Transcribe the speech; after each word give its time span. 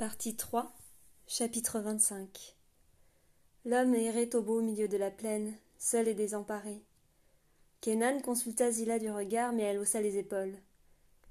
Partie 0.00 0.34
3 0.34 0.72
Chapitre 1.26 1.78
25 1.78 2.56
L'homme 3.66 3.94
errait 3.94 4.34
au 4.34 4.40
beau 4.40 4.62
milieu 4.62 4.88
de 4.88 4.96
la 4.96 5.10
plaine, 5.10 5.54
seul 5.76 6.08
et 6.08 6.14
désemparé. 6.14 6.82
Kenan 7.82 8.22
consulta 8.22 8.70
Zilla 8.70 8.98
du 8.98 9.10
regard, 9.10 9.52
mais 9.52 9.64
elle 9.64 9.78
haussa 9.78 10.00
les 10.00 10.16
épaules. 10.16 10.56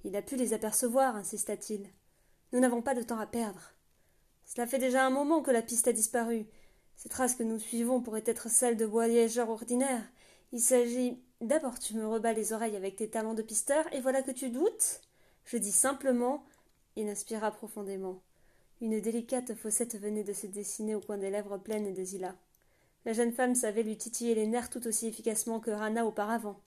Il 0.03 0.15
a 0.15 0.21
pu 0.21 0.35
les 0.35 0.53
apercevoir, 0.53 1.15
insista-t-il. 1.15 1.89
Nous 2.53 2.59
n'avons 2.59 2.83
pas 2.83 2.93
de 2.93 3.01
temps 3.01 3.17
à 3.17 3.25
perdre. 3.25 3.73
Cela 4.45 4.67
fait 4.67 4.77
déjà 4.77 5.03
un 5.03 5.09
moment 5.09 5.41
que 5.41 5.49
la 5.49 5.63
piste 5.63 5.87
a 5.87 5.91
disparu. 5.91 6.45
Ces 6.95 7.09
traces 7.09 7.33
que 7.33 7.41
nous 7.41 7.57
suivons 7.57 8.01
pourraient 8.01 8.21
être 8.27 8.51
celles 8.51 8.77
de 8.77 8.85
voyageurs 8.85 9.49
ordinaires. 9.49 10.07
Il 10.51 10.61
s'agit. 10.61 11.19
D'abord, 11.41 11.79
tu 11.79 11.95
me 11.95 12.05
rebats 12.05 12.33
les 12.33 12.53
oreilles 12.53 12.75
avec 12.75 12.97
tes 12.97 13.09
talents 13.09 13.33
de 13.33 13.41
pisteur, 13.41 13.91
et 13.95 13.99
voilà 13.99 14.21
que 14.21 14.29
tu 14.29 14.51
doutes? 14.51 15.01
Je 15.43 15.57
dis 15.57 15.71
simplement. 15.71 16.45
Il 16.95 17.09
inspira 17.09 17.49
profondément. 17.49 18.21
Une 18.81 19.01
délicate 19.01 19.55
fossette 19.55 19.99
venait 19.99 20.23
de 20.23 20.31
se 20.31 20.47
dessiner 20.47 20.95
au 20.95 21.01
coin 21.01 21.17
des 21.17 21.29
lèvres 21.29 21.57
pleines 21.57 21.93
de 21.93 22.03
Zilla. 22.03 22.35
La 23.05 23.11
jeune 23.11 23.33
femme 23.33 23.53
savait 23.53 23.83
lui 23.83 23.97
titiller 23.97 24.35
les 24.35 24.47
nerfs 24.47 24.69
tout 24.69 24.87
aussi 24.87 25.07
efficacement 25.07 25.59
que 25.59 25.71
Rana 25.71 26.05
auparavant. 26.05 26.61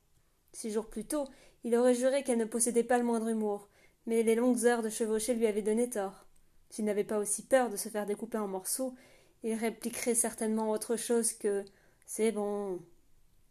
Six 0.53 0.71
jours 0.71 0.89
plus 0.89 1.07
tôt, 1.07 1.25
il 1.65 1.75
aurait 1.75 1.95
juré 1.95 2.23
qu'elle 2.23 2.39
ne 2.39 2.45
possédait 2.45 2.85
pas 2.85 2.99
le 2.99 3.05
moindre 3.05 3.29
humour, 3.29 3.71
mais 4.05 4.23
les 4.23 4.35
longues 4.35 4.67
heures 4.67 4.83
de 4.83 4.91
chevauchée 4.91 5.35
lui 5.35 5.47
avaient 5.47 5.63
donné 5.63 5.89
tort. 5.89 6.27
S'il 6.69 6.85
n'avait 6.85 7.05
pas 7.05 7.19
aussi 7.19 7.47
peur 7.47 7.71
de 7.71 7.77
se 7.77 7.89
faire 7.89 8.05
découper 8.05 8.39
en 8.39 8.49
morceaux, 8.49 8.95
il 9.43 9.55
répliquerait 9.55 10.15
certainement 10.15 10.71
autre 10.71 10.97
chose 10.97 11.33
que 11.33 11.65
C'est 12.05 12.33
bon. 12.33 12.81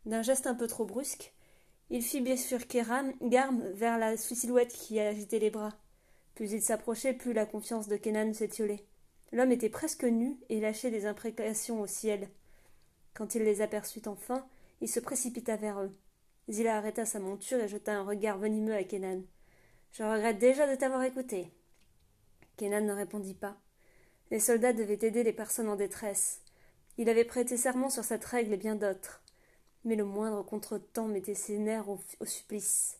D'un 0.05 0.21
geste 0.21 0.45
un 0.45 0.55
peu 0.55 0.67
trop 0.67 0.85
brusque, 0.85 1.33
il 1.89 2.03
fit 2.03 2.21
bifurquer 2.21 2.83
Garm 3.21 3.63
vers 3.73 3.97
la 3.97 4.17
silhouette 4.17 4.73
qui 4.73 4.99
agitait 4.99 5.39
les 5.39 5.49
bras. 5.49 5.80
Plus 6.41 6.53
il 6.53 6.61
s'approchait, 6.63 7.13
plus 7.13 7.33
la 7.33 7.45
confiance 7.45 7.87
de 7.87 7.97
Kenan 7.97 8.33
s'étiolait. 8.33 8.83
L'homme 9.31 9.51
était 9.51 9.69
presque 9.69 10.05
nu 10.05 10.39
et 10.49 10.59
lâchait 10.59 10.89
des 10.89 11.05
imprécations 11.05 11.79
au 11.79 11.85
ciel. 11.85 12.29
Quand 13.13 13.35
il 13.35 13.43
les 13.43 13.61
aperçut 13.61 14.01
enfin, 14.07 14.43
il 14.81 14.89
se 14.89 14.99
précipita 14.99 15.55
vers 15.55 15.79
eux. 15.83 15.95
Zilla 16.49 16.77
arrêta 16.77 17.05
sa 17.05 17.19
monture 17.19 17.59
et 17.59 17.67
jeta 17.67 17.93
un 17.93 18.01
regard 18.01 18.39
venimeux 18.39 18.73
à 18.73 18.83
Kenan. 18.83 19.21
Je 19.91 20.01
regrette 20.01 20.39
déjà 20.39 20.67
de 20.67 20.75
t'avoir 20.75 21.03
écouté. 21.03 21.51
Kenan 22.57 22.87
ne 22.87 22.93
répondit 22.93 23.35
pas. 23.35 23.61
Les 24.31 24.39
soldats 24.39 24.73
devaient 24.73 25.05
aider 25.05 25.21
les 25.21 25.33
personnes 25.33 25.69
en 25.69 25.75
détresse. 25.75 26.41
Il 26.97 27.07
avait 27.07 27.23
prêté 27.23 27.55
serment 27.55 27.91
sur 27.91 28.03
cette 28.03 28.25
règle 28.25 28.53
et 28.53 28.57
bien 28.57 28.73
d'autres. 28.73 29.21
Mais 29.85 29.95
le 29.95 30.05
moindre 30.05 30.41
contretemps 30.41 31.07
mettait 31.07 31.35
ses 31.35 31.59
nerfs 31.59 31.87
au, 31.87 31.99
au 32.19 32.25
supplice. 32.25 32.97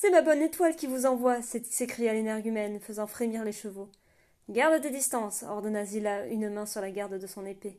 C'est 0.00 0.10
ma 0.10 0.22
bonne 0.22 0.42
étoile 0.42 0.76
qui 0.76 0.86
vous 0.86 1.06
envoie, 1.06 1.42
s'écria 1.42 2.12
l'énergumène, 2.12 2.78
faisant 2.78 3.08
frémir 3.08 3.42
les 3.42 3.50
chevaux. 3.50 3.88
Garde 4.48 4.80
tes 4.80 4.90
distances, 4.90 5.42
ordonna 5.42 5.84
Zilla, 5.84 6.28
une 6.28 6.50
main 6.50 6.66
sur 6.66 6.80
la 6.80 6.92
garde 6.92 7.18
de 7.18 7.26
son 7.26 7.44
épée. 7.44 7.76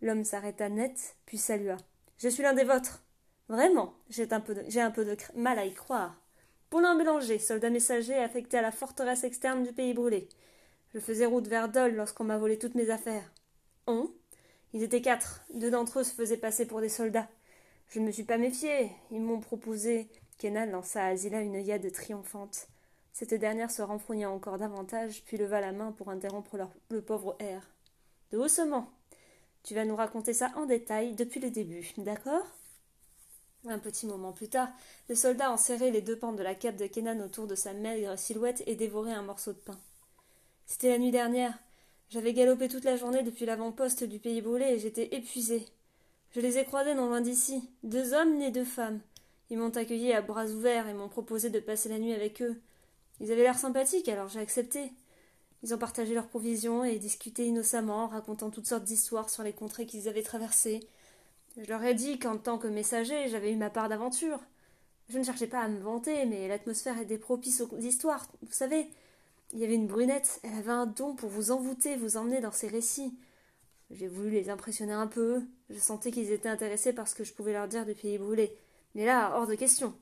L'homme 0.00 0.22
s'arrêta 0.22 0.68
net, 0.68 1.16
puis 1.26 1.36
salua. 1.36 1.76
Je 2.18 2.28
suis 2.28 2.44
l'un 2.44 2.52
des 2.52 2.62
vôtres. 2.62 3.02
Vraiment, 3.48 3.94
j'ai 4.10 4.32
un 4.32 4.38
peu 4.38 4.54
de, 4.54 4.78
un 4.78 4.92
peu 4.92 5.04
de 5.04 5.16
mal 5.34 5.58
à 5.58 5.64
y 5.64 5.74
croire. 5.74 6.22
Paulin 6.70 6.94
Bélanger, 6.94 7.40
soldat 7.40 7.68
messager 7.68 8.14
affecté 8.14 8.58
à 8.58 8.62
la 8.62 8.70
forteresse 8.70 9.24
externe 9.24 9.64
du 9.64 9.72
pays 9.72 9.92
brûlé. 9.92 10.28
Je 10.94 11.00
faisais 11.00 11.26
route 11.26 11.48
vers 11.48 11.68
Dole 11.68 11.96
lorsqu'on 11.96 12.22
m'a 12.22 12.38
volé 12.38 12.60
toutes 12.60 12.76
mes 12.76 12.90
affaires. 12.90 13.32
On? 13.88 14.08
Ils 14.72 14.84
étaient 14.84 15.02
quatre. 15.02 15.44
Deux 15.52 15.72
d'entre 15.72 15.98
eux 15.98 16.04
se 16.04 16.14
faisaient 16.14 16.36
passer 16.36 16.64
pour 16.64 16.80
des 16.80 16.88
soldats. 16.88 17.28
Je 17.88 17.98
ne 17.98 18.06
me 18.06 18.12
suis 18.12 18.22
pas 18.22 18.38
méfié. 18.38 18.92
Ils 19.10 19.20
m'ont 19.20 19.40
proposé 19.40 20.08
Kenan 20.38 20.66
lança 20.66 21.04
à 21.04 21.16
Zilla 21.16 21.40
une 21.40 21.54
yade 21.54 21.90
triomphante. 21.92 22.68
Cette 23.12 23.34
dernière 23.34 23.70
se 23.70 23.82
renfrogna 23.82 24.30
encore 24.30 24.58
davantage, 24.58 25.22
puis 25.24 25.36
leva 25.36 25.60
la 25.60 25.72
main 25.72 25.92
pour 25.92 26.10
interrompre 26.10 26.56
le 26.90 27.02
pauvre 27.02 27.36
air. 27.38 27.62
Doucement. 28.32 28.90
Tu 29.62 29.74
vas 29.74 29.84
nous 29.84 29.96
raconter 29.96 30.34
ça 30.34 30.52
en 30.56 30.66
détail 30.66 31.14
depuis 31.14 31.40
le 31.40 31.50
début, 31.50 31.92
d'accord? 31.98 32.44
Un 33.66 33.78
petit 33.78 34.06
moment 34.06 34.32
plus 34.32 34.48
tard, 34.48 34.68
le 35.08 35.14
soldat 35.14 35.50
enserrait 35.50 35.90
les 35.90 36.02
deux 36.02 36.18
pans 36.18 36.34
de 36.34 36.42
la 36.42 36.54
cape 36.54 36.76
de 36.76 36.86
Kenan 36.86 37.20
autour 37.20 37.46
de 37.46 37.54
sa 37.54 37.72
maigre 37.72 38.18
silhouette 38.18 38.62
et 38.66 38.74
dévorait 38.74 39.12
un 39.12 39.22
morceau 39.22 39.52
de 39.52 39.58
pain. 39.58 39.78
C'était 40.66 40.90
la 40.90 40.98
nuit 40.98 41.12
dernière. 41.12 41.58
J'avais 42.10 42.34
galopé 42.34 42.68
toute 42.68 42.84
la 42.84 42.96
journée 42.96 43.22
depuis 43.22 43.46
l'avant-poste 43.46 44.04
du 44.04 44.18
pays 44.18 44.42
brûlé 44.42 44.66
et 44.66 44.78
j'étais 44.78 45.14
épuisé. 45.14 45.64
Je 46.32 46.40
les 46.40 46.58
ai 46.58 46.64
croisés 46.64 46.94
non 46.94 47.06
loin 47.06 47.20
d'ici, 47.20 47.70
deux 47.84 48.12
hommes 48.12 48.40
et 48.42 48.50
deux 48.50 48.64
femmes. 48.64 49.00
Ils 49.50 49.58
m'ont 49.58 49.70
accueilli 49.70 50.12
à 50.12 50.22
bras 50.22 50.46
ouverts 50.46 50.88
et 50.88 50.94
m'ont 50.94 51.08
proposé 51.08 51.50
de 51.50 51.60
passer 51.60 51.88
la 51.88 51.98
nuit 51.98 52.12
avec 52.12 52.42
eux. 52.42 52.60
Ils 53.20 53.30
avaient 53.30 53.42
l'air 53.42 53.58
sympathiques, 53.58 54.08
alors 54.08 54.28
j'ai 54.28 54.40
accepté. 54.40 54.92
Ils 55.62 55.74
ont 55.74 55.78
partagé 55.78 56.14
leurs 56.14 56.28
provisions 56.28 56.84
et 56.84 56.98
discuté 56.98 57.46
innocemment, 57.46 58.08
racontant 58.08 58.50
toutes 58.50 58.66
sortes 58.66 58.84
d'histoires 58.84 59.30
sur 59.30 59.42
les 59.42 59.52
contrées 59.52 59.86
qu'ils 59.86 60.08
avaient 60.08 60.22
traversées. 60.22 60.80
Je 61.56 61.68
leur 61.68 61.82
ai 61.84 61.94
dit 61.94 62.18
qu'en 62.18 62.36
tant 62.36 62.58
que 62.58 62.66
messager, 62.66 63.28
j'avais 63.28 63.52
eu 63.52 63.56
ma 63.56 63.70
part 63.70 63.88
d'aventure. 63.88 64.40
Je 65.08 65.18
ne 65.18 65.24
cherchais 65.24 65.46
pas 65.46 65.60
à 65.60 65.68
me 65.68 65.80
vanter, 65.80 66.26
mais 66.26 66.48
l'atmosphère 66.48 66.98
était 66.98 67.18
propice 67.18 67.60
aux 67.60 67.78
histoires. 67.78 68.26
Vous 68.42 68.52
savez, 68.52 68.88
il 69.52 69.60
y 69.60 69.64
avait 69.64 69.74
une 69.74 69.86
brunette, 69.86 70.40
elle 70.42 70.54
avait 70.54 70.72
un 70.72 70.86
don 70.86 71.14
pour 71.14 71.28
vous 71.28 71.50
envoûter, 71.50 71.96
vous 71.96 72.16
emmener 72.16 72.40
dans 72.40 72.52
ses 72.52 72.68
récits. 72.68 73.16
J'ai 73.90 74.08
voulu 74.08 74.30
les 74.30 74.50
impressionner 74.50 74.92
un 74.92 75.06
peu. 75.06 75.42
Je 75.70 75.78
sentais 75.78 76.10
qu'ils 76.10 76.32
étaient 76.32 76.48
intéressés 76.48 76.92
par 76.92 77.06
ce 77.06 77.14
que 77.14 77.24
je 77.24 77.32
pouvais 77.32 77.52
leur 77.52 77.68
dire 77.68 77.86
du 77.86 77.94
pays 77.94 78.18
brûlé. 78.18 78.56
Mais 78.94 79.04
là, 79.04 79.32
hors 79.36 79.46
de 79.46 79.54
question. 79.54 79.94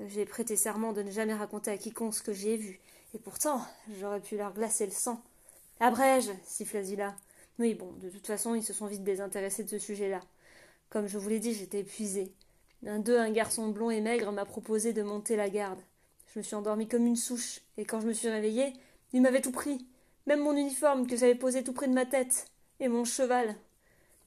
J'ai 0.00 0.24
prêté 0.24 0.56
serment 0.56 0.92
de 0.92 1.02
ne 1.02 1.10
jamais 1.10 1.34
raconter 1.34 1.70
à 1.70 1.76
quiconque 1.76 2.14
ce 2.14 2.22
que 2.22 2.32
j'ai 2.32 2.56
vu, 2.56 2.80
et 3.14 3.18
pourtant, 3.18 3.60
j'aurais 4.00 4.20
pu 4.20 4.36
leur 4.36 4.52
glacer 4.52 4.86
le 4.86 4.92
sang. 4.92 5.22
Abrège, 5.80 6.30
siffla 6.44 6.82
Zilla. 6.82 7.14
Oui, 7.58 7.74
bon, 7.74 7.92
de 8.00 8.08
toute 8.08 8.26
façon, 8.26 8.54
ils 8.54 8.64
se 8.64 8.72
sont 8.72 8.86
vite 8.86 9.04
désintéressés 9.04 9.64
de 9.64 9.68
ce 9.68 9.78
sujet-là. 9.78 10.20
Comme 10.88 11.06
je 11.06 11.18
vous 11.18 11.28
l'ai 11.28 11.40
dit, 11.40 11.54
j'étais 11.54 11.80
épuisé. 11.80 12.32
Un 12.86 12.98
d'eux, 12.98 13.18
un 13.18 13.30
garçon 13.30 13.68
blond 13.68 13.90
et 13.90 14.00
maigre, 14.00 14.32
m'a 14.32 14.44
proposé 14.44 14.92
de 14.92 15.02
monter 15.02 15.36
la 15.36 15.50
garde. 15.50 15.80
Je 16.32 16.38
me 16.38 16.42
suis 16.42 16.56
endormi 16.56 16.88
comme 16.88 17.06
une 17.06 17.16
souche, 17.16 17.60
et 17.76 17.84
quand 17.84 18.00
je 18.00 18.06
me 18.06 18.12
suis 18.14 18.28
réveillé, 18.28 18.72
il 19.12 19.20
m'avait 19.20 19.42
tout 19.42 19.52
pris. 19.52 19.86
Même 20.26 20.40
mon 20.40 20.56
uniforme 20.56 21.06
que 21.06 21.16
j'avais 21.16 21.34
posé 21.34 21.62
tout 21.62 21.74
près 21.74 21.88
de 21.88 21.92
ma 21.92 22.06
tête. 22.06 22.46
Et 22.80 22.88
mon 22.88 23.04
cheval. 23.04 23.54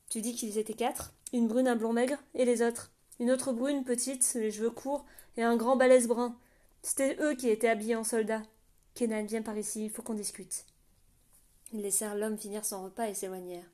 Tu 0.09 0.21
dis 0.21 0.35
qu'ils 0.35 0.57
étaient 0.57 0.73
quatre 0.73 1.13
Une 1.33 1.47
brune, 1.47 1.67
un 1.67 1.75
blond 1.75 1.93
maigre, 1.93 2.17
et 2.35 2.45
les 2.45 2.61
autres 2.61 2.91
une 3.19 3.31
autre 3.31 3.53
brune, 3.53 3.83
petite, 3.83 4.33
les 4.35 4.51
cheveux 4.51 4.71
courts, 4.71 5.05
et 5.37 5.43
un 5.43 5.55
grand 5.55 5.75
balèze 5.75 6.07
brun. 6.07 6.37
C'était 6.81 7.17
eux 7.21 7.35
qui 7.35 7.49
étaient 7.49 7.69
habillés 7.69 7.95
en 7.95 8.03
soldats. 8.03 8.43
Kenan, 8.93 9.25
viens 9.25 9.41
par 9.41 9.57
ici, 9.57 9.85
il 9.85 9.89
faut 9.89 10.01
qu'on 10.01 10.13
discute. 10.13 10.65
Ils 11.73 11.81
laissèrent 11.81 12.15
l'homme 12.15 12.37
finir 12.37 12.63
son 12.63 12.83
repas 12.83 13.07
et 13.07 13.13
s'éloignèrent. 13.13 13.69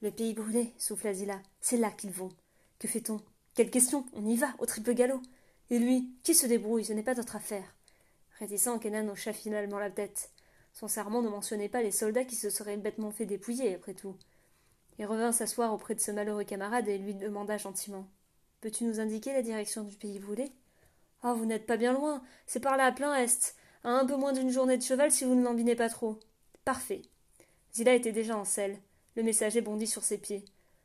Le 0.00 0.10
pays 0.10 0.34
brûlé, 0.34 0.72
souffla 0.78 1.14
Zilla. 1.14 1.40
C'est 1.60 1.76
là 1.76 1.90
qu'ils 1.90 2.10
vont. 2.10 2.30
Que 2.78 2.88
fait-on? 2.88 3.20
Quelle 3.54 3.70
question? 3.70 4.04
On 4.14 4.26
y 4.26 4.36
va, 4.36 4.48
au 4.58 4.66
triple 4.66 4.94
galop. 4.94 5.22
Et 5.70 5.78
lui, 5.78 6.10
qui 6.22 6.34
se 6.34 6.46
débrouille? 6.46 6.84
Ce 6.84 6.92
n'est 6.92 7.02
pas 7.02 7.14
notre 7.14 7.36
affaire. 7.36 7.74
Réticent, 8.38 8.78
Kenan 8.80 9.08
hocha 9.08 9.32
finalement 9.32 9.78
la 9.78 9.90
tête. 9.90 10.30
Son 10.72 10.88
serment 10.88 11.22
ne 11.22 11.28
mentionnait 11.28 11.68
pas 11.68 11.82
les 11.82 11.92
soldats 11.92 12.24
qui 12.24 12.36
se 12.36 12.50
seraient 12.50 12.76
bêtement 12.76 13.10
fait 13.10 13.26
dépouiller, 13.26 13.74
après 13.74 13.94
tout. 13.94 14.16
Il 14.98 15.06
revint 15.06 15.32
s'asseoir 15.32 15.72
auprès 15.72 15.94
de 15.94 16.00
ce 16.00 16.10
malheureux 16.10 16.44
camarade 16.44 16.88
et 16.88 16.98
lui 16.98 17.14
demanda 17.14 17.56
gentiment 17.56 18.08
Peux-tu 18.62 18.84
nous 18.84 19.00
indiquer 19.00 19.32
la 19.32 19.42
direction 19.42 19.82
du 19.82 19.96
pays 19.96 20.20
voulé 20.20 20.52
Ah, 21.24 21.34
vous 21.34 21.46
n'êtes 21.46 21.66
pas 21.66 21.76
bien 21.76 21.92
loin. 21.92 22.22
C'est 22.46 22.60
par 22.60 22.76
là 22.76 22.86
à 22.86 22.92
plein 22.92 23.12
est. 23.16 23.56
À 23.82 23.90
un 23.90 24.06
peu 24.06 24.14
moins 24.14 24.32
d'une 24.32 24.50
journée 24.50 24.78
de 24.78 24.82
cheval 24.84 25.10
si 25.10 25.24
vous 25.24 25.34
ne 25.34 25.42
l'embinez 25.42 25.74
pas 25.74 25.88
trop. 25.88 26.20
Parfait. 26.64 27.02
Zilla 27.74 27.92
était 27.92 28.12
déjà 28.12 28.38
en 28.38 28.44
selle. 28.44 28.78
Le 29.16 29.24
messager 29.24 29.62
bondit 29.62 29.88
sur 29.88 30.04
ses 30.04 30.16
pieds. 30.16 30.44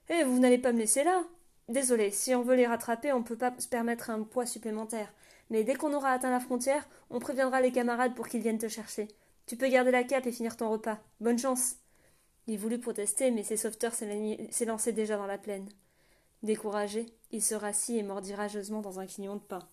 Eh, 0.10 0.24
vous 0.24 0.40
n'allez 0.40 0.58
pas 0.58 0.72
me 0.72 0.80
laisser 0.80 1.04
là? 1.04 1.24
Désolé, 1.70 2.10
si 2.10 2.34
on 2.34 2.42
veut 2.42 2.56
les 2.56 2.66
rattraper, 2.66 3.14
on 3.14 3.20
ne 3.20 3.24
peut 3.24 3.38
pas 3.38 3.54
se 3.60 3.68
permettre 3.68 4.10
un 4.10 4.24
poids 4.24 4.48
supplémentaire. 4.48 5.14
Mais 5.52 5.64
dès 5.64 5.76
qu'on 5.76 5.94
aura 5.94 6.14
atteint 6.14 6.32
la 6.32 6.40
frontière, 6.40 6.90
on 7.12 7.20
préviendra 7.20 7.62
les 7.62 7.72
camarades 7.72 8.16
pour 8.16 8.28
qu'ils 8.28 8.42
viennent 8.42 8.58
te 8.58 8.68
chercher. 8.68 9.08
Tu 9.46 9.56
peux 9.56 9.70
garder 9.70 9.92
la 9.92 10.04
cape 10.04 10.26
et 10.26 10.32
finir 10.32 10.58
ton 10.58 10.72
repas. 10.72 10.98
Bonne 11.20 11.38
chance. 11.38 11.76
Il 12.48 12.58
voulut 12.58 12.80
protester, 12.80 13.30
mais 13.30 13.44
ses 13.44 13.56
sauveteurs 13.56 13.94
s'élançaient 13.94 14.94
déjà 14.94 15.16
dans 15.16 15.28
la 15.28 15.38
plaine. 15.38 15.70
Découragé, 16.42 17.06
il 17.32 17.44
se 17.44 17.56
rassit 17.56 17.98
et 17.98 18.04
mordit 18.04 18.34
rageusement 18.34 18.82
dans 18.82 19.00
un 19.00 19.06
quignon 19.06 19.36
de 19.36 19.42
pain. 19.42 19.68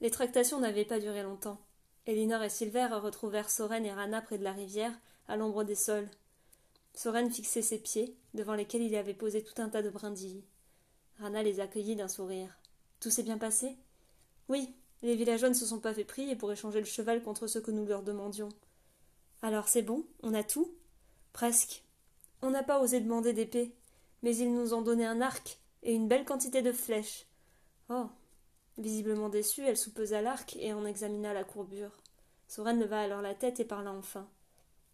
Les 0.00 0.10
tractations 0.10 0.60
n'avaient 0.60 0.86
pas 0.86 0.98
duré 0.98 1.22
longtemps. 1.22 1.58
Elinor 2.06 2.42
et 2.42 2.48
Silver 2.48 2.88
retrouvèrent 2.92 3.50
Soren 3.50 3.84
et 3.84 3.92
Rana 3.92 4.22
près 4.22 4.38
de 4.38 4.44
la 4.44 4.52
rivière, 4.52 4.98
à 5.28 5.36
l'ombre 5.36 5.62
des 5.62 5.74
sols. 5.74 6.08
Soren 6.94 7.30
fixait 7.30 7.62
ses 7.62 7.78
pieds, 7.78 8.16
devant 8.34 8.54
lesquels 8.54 8.82
il 8.82 8.96
avait 8.96 9.14
posé 9.14 9.44
tout 9.44 9.60
un 9.60 9.68
tas 9.68 9.82
de 9.82 9.90
brindilles. 9.90 10.44
Rana 11.18 11.42
les 11.42 11.60
accueillit 11.60 11.96
d'un 11.96 12.08
sourire. 12.08 12.58
Tout 12.98 13.10
s'est 13.10 13.22
bien 13.22 13.38
passé 13.38 13.76
Oui, 14.48 14.74
les 15.02 15.16
villageois 15.16 15.48
ne 15.48 15.54
se 15.54 15.66
sont 15.66 15.80
pas 15.80 15.94
fait 15.94 16.04
prier 16.04 16.36
pour 16.36 16.52
échanger 16.52 16.80
le 16.80 16.86
cheval 16.86 17.22
contre 17.22 17.46
ce 17.46 17.58
que 17.58 17.70
nous 17.70 17.86
leur 17.86 18.02
demandions. 18.02 18.50
Alors 19.42 19.68
c'est 19.68 19.82
bon, 19.82 20.04
on 20.22 20.34
a 20.34 20.42
tout? 20.42 20.74
Presque. 21.32 21.84
On 22.42 22.50
n'a 22.50 22.62
pas 22.62 22.80
osé 22.80 23.00
demander 23.00 23.32
d'épée, 23.32 23.74
mais 24.22 24.36
ils 24.36 24.52
nous 24.52 24.74
ont 24.74 24.82
donné 24.82 25.06
un 25.06 25.20
arc, 25.20 25.58
et 25.82 25.94
une 25.94 26.08
belle 26.08 26.24
quantité 26.24 26.62
de 26.62 26.72
flèches. 26.72 27.26
Oh. 27.88 28.08
Visiblement 28.78 29.28
déçue, 29.28 29.64
elle 29.64 29.76
soupesa 29.76 30.22
l'arc 30.22 30.56
et 30.56 30.72
en 30.72 30.84
examina 30.86 31.34
la 31.34 31.44
courbure. 31.44 31.98
Soren 32.48 32.78
leva 32.78 33.00
alors 33.00 33.22
la 33.22 33.34
tête 33.34 33.60
et 33.60 33.64
parla 33.64 33.92
enfin. 33.92 34.28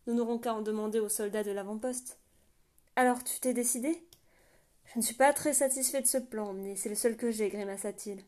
Nous 0.07 0.15
n'aurons 0.15 0.39
qu'à 0.39 0.55
en 0.55 0.63
demander 0.63 1.01
aux 1.01 1.09
soldats 1.09 1.45
de 1.45 1.51
l'avant-poste. 1.51 2.19
Alors 2.95 3.23
tu 3.25 3.41
t'es 3.41 3.55
décidé? 3.55 4.07
Je 4.85 4.99
ne 4.99 5.05
suis 5.05 5.15
pas 5.15 5.33
très 5.33 5.55
satisfait 5.55 6.03
de 6.03 6.07
ce 6.07 6.19
plan, 6.19 6.53
mais 6.53 6.77
c'est 6.77 6.89
le 6.89 6.95
seul 6.95 7.17
que 7.17 7.31
j'ai, 7.31 7.49
grimaça-t-il. 7.49 8.23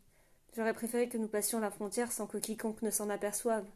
J'aurais 0.57 0.75
préféré 0.75 1.09
que 1.09 1.19
nous 1.19 1.29
passions 1.29 1.61
la 1.61 1.71
frontière 1.71 2.13
sans 2.13 2.27
que 2.27 2.39
quiconque 2.39 2.83
ne 2.83 2.91
s'en 2.91 3.11
aperçoive. 3.11 3.67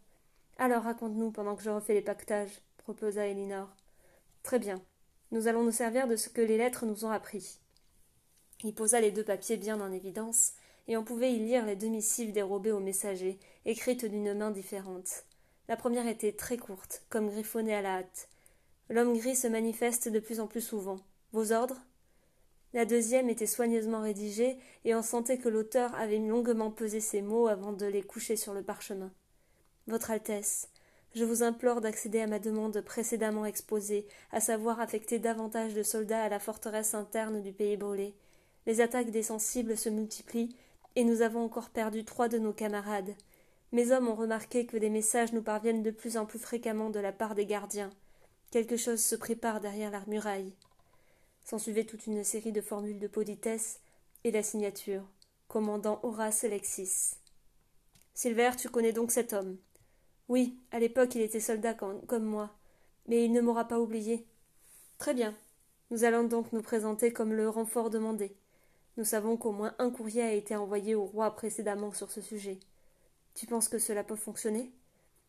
Alors 0.59 0.83
raconte-nous 0.83 1.31
pendant 1.31 1.57
que 1.57 1.63
je 1.63 1.71
refais 1.71 1.95
les 1.95 2.03
pactages, 2.03 2.61
proposa 2.79 3.27
Elinor. 3.27 3.69
Très 4.43 4.59
bien. 4.59 4.83
Nous 5.31 5.49
allons 5.49 5.63
nous 5.63 5.73
servir 5.73 6.09
de 6.09 6.17
ce 6.17 6.29
que 6.29 6.41
les 6.41 6.59
lettres 6.59 6.85
nous 6.85 7.05
ont 7.05 7.11
appris. 7.11 7.59
Il 8.65 8.75
posa 8.75 9.01
les 9.01 9.11
deux 9.11 9.25
papiers 9.25 9.57
bien 9.57 9.81
en 9.81 9.93
évidence, 9.93 10.53
et 10.89 10.97
on 10.97 11.05
pouvait 11.05 11.33
y 11.33 11.39
lire 11.39 11.65
les 11.65 11.77
deux 11.77 11.89
missives 11.89 12.33
dérobées 12.33 12.73
aux 12.73 12.81
messagers, 12.81 13.39
écrites 13.65 14.05
d'une 14.05 14.35
main 14.35 14.51
différente. 14.51 15.25
La 15.69 15.77
première 15.77 16.07
était 16.07 16.33
très 16.33 16.59
courte, 16.59 17.05
comme 17.09 17.31
griffonnée 17.31 17.75
à 17.75 17.83
la 17.83 17.99
hâte. 17.99 18.29
L'homme 18.89 19.17
gris 19.17 19.37
se 19.37 19.47
manifeste 19.47 20.09
de 20.09 20.19
plus 20.19 20.41
en 20.41 20.47
plus 20.47 20.61
souvent. 20.61 20.99
Vos 21.33 21.53
ordres? 21.53 21.81
La 22.75 22.87
deuxième 22.87 23.29
était 23.29 23.47
soigneusement 23.47 24.01
rédigée, 24.01 24.57
et 24.85 24.95
on 24.95 25.03
sentait 25.03 25.39
que 25.39 25.51
l'auteur 25.51 25.95
avait 25.95 26.19
longuement 26.19 26.71
pesé 26.71 27.01
ses 27.01 27.21
mots 27.21 27.47
avant 27.47 27.73
de 27.73 27.85
les 27.85 28.03
coucher 28.03 28.37
sur 28.37 28.55
le 28.55 28.63
parchemin. 28.63 29.13
Votre 29.87 30.11
Altesse, 30.11 30.69
je 31.15 31.25
vous 31.25 31.43
implore 31.43 31.83
d'accéder 31.83 32.21
à 32.21 32.27
ma 32.27 32.39
demande 32.39 32.81
précédemment 32.81 33.45
exposée, 33.45 34.07
à 34.31 34.41
savoir 34.41 34.81
affecter 34.81 35.19
davantage 35.19 35.75
de 35.75 35.83
soldats 35.83 36.25
à 36.25 36.31
la 36.31 36.39
forteresse 36.39 36.95
interne 36.95 37.43
du 37.43 37.53
pays 37.53 37.77
brûlé. 37.77 38.15
Les 38.67 38.81
attaques 38.81 39.11
des 39.11 39.23
sensibles 39.23 39.77
se 39.77 39.91
multiplient, 39.91 40.57
et 40.97 41.05
nous 41.05 41.21
avons 41.21 41.45
encore 41.45 41.71
perdu 41.71 42.05
trois 42.05 42.29
de 42.29 42.39
nos 42.39 42.53
camarades. 42.55 43.15
Mes 43.73 43.93
hommes 43.93 44.09
ont 44.09 44.15
remarqué 44.15 44.65
que 44.65 44.77
des 44.79 44.91
messages 44.91 45.33
nous 45.33 45.43
parviennent 45.43 45.83
de 45.83 45.91
plus 45.91 46.17
en 46.17 46.25
plus 46.25 46.39
fréquemment 46.39 46.89
de 46.89 47.01
la 47.01 47.13
part 47.13 47.35
des 47.35 47.47
gardiens. 47.47 47.91
Quelque 48.51 48.77
chose 48.77 49.01
se 49.01 49.17
prépare 49.17 49.61
derrière 49.61 49.91
la 49.91 50.03
muraille. 50.07 50.55
S'ensuivait 51.45 51.85
toute 51.85 52.07
une 52.07 52.25
série 52.25 52.53
de 52.53 52.61
formules 52.61 52.99
de 52.99 53.09
politesse 53.09 53.81
et 54.25 54.31
la 54.31 54.43
signature. 54.43 55.03
Commandant 55.49 56.01
Horace 56.03 56.45
Alexis. 56.45 57.17
Silver, 58.15 58.53
tu 58.59 58.69
connais 58.69 58.93
donc 58.93 59.11
cet 59.11 59.33
homme. 59.33 59.59
Oui, 60.29 60.59
à 60.71 60.79
l'époque 60.79 61.15
il 61.15 61.21
était 61.23 61.41
soldat 61.41 61.75
comme 61.75 62.25
moi. 62.25 62.51
Mais 63.07 63.25
il 63.25 63.33
ne 63.33 63.41
m'aura 63.41 63.67
pas 63.67 63.81
oublié. 63.81 64.27
Très 64.99 65.15
bien. 65.15 65.35
Nous 65.91 66.05
allons 66.05 66.25
donc 66.25 66.53
nous 66.53 66.63
présenter 66.63 67.13
comme 67.13 67.33
le 67.33 67.49
renfort 67.49 67.91
demandé. 67.91 68.37
Nous 68.97 69.05
savons 69.05 69.37
qu'au 69.37 69.53
moins 69.53 69.75
un 69.79 69.91
courrier 69.91 70.23
a 70.23 70.33
été 70.33 70.55
envoyé 70.55 70.95
au 70.95 71.05
roi 71.05 71.35
précédemment 71.35 71.93
sur 71.93 72.11
ce 72.11 72.21
sujet. 72.21 72.61
Tu 73.35 73.47
penses 73.47 73.69
que 73.69 73.79
cela 73.79 74.05
peut 74.05 74.17
fonctionner? 74.17 74.71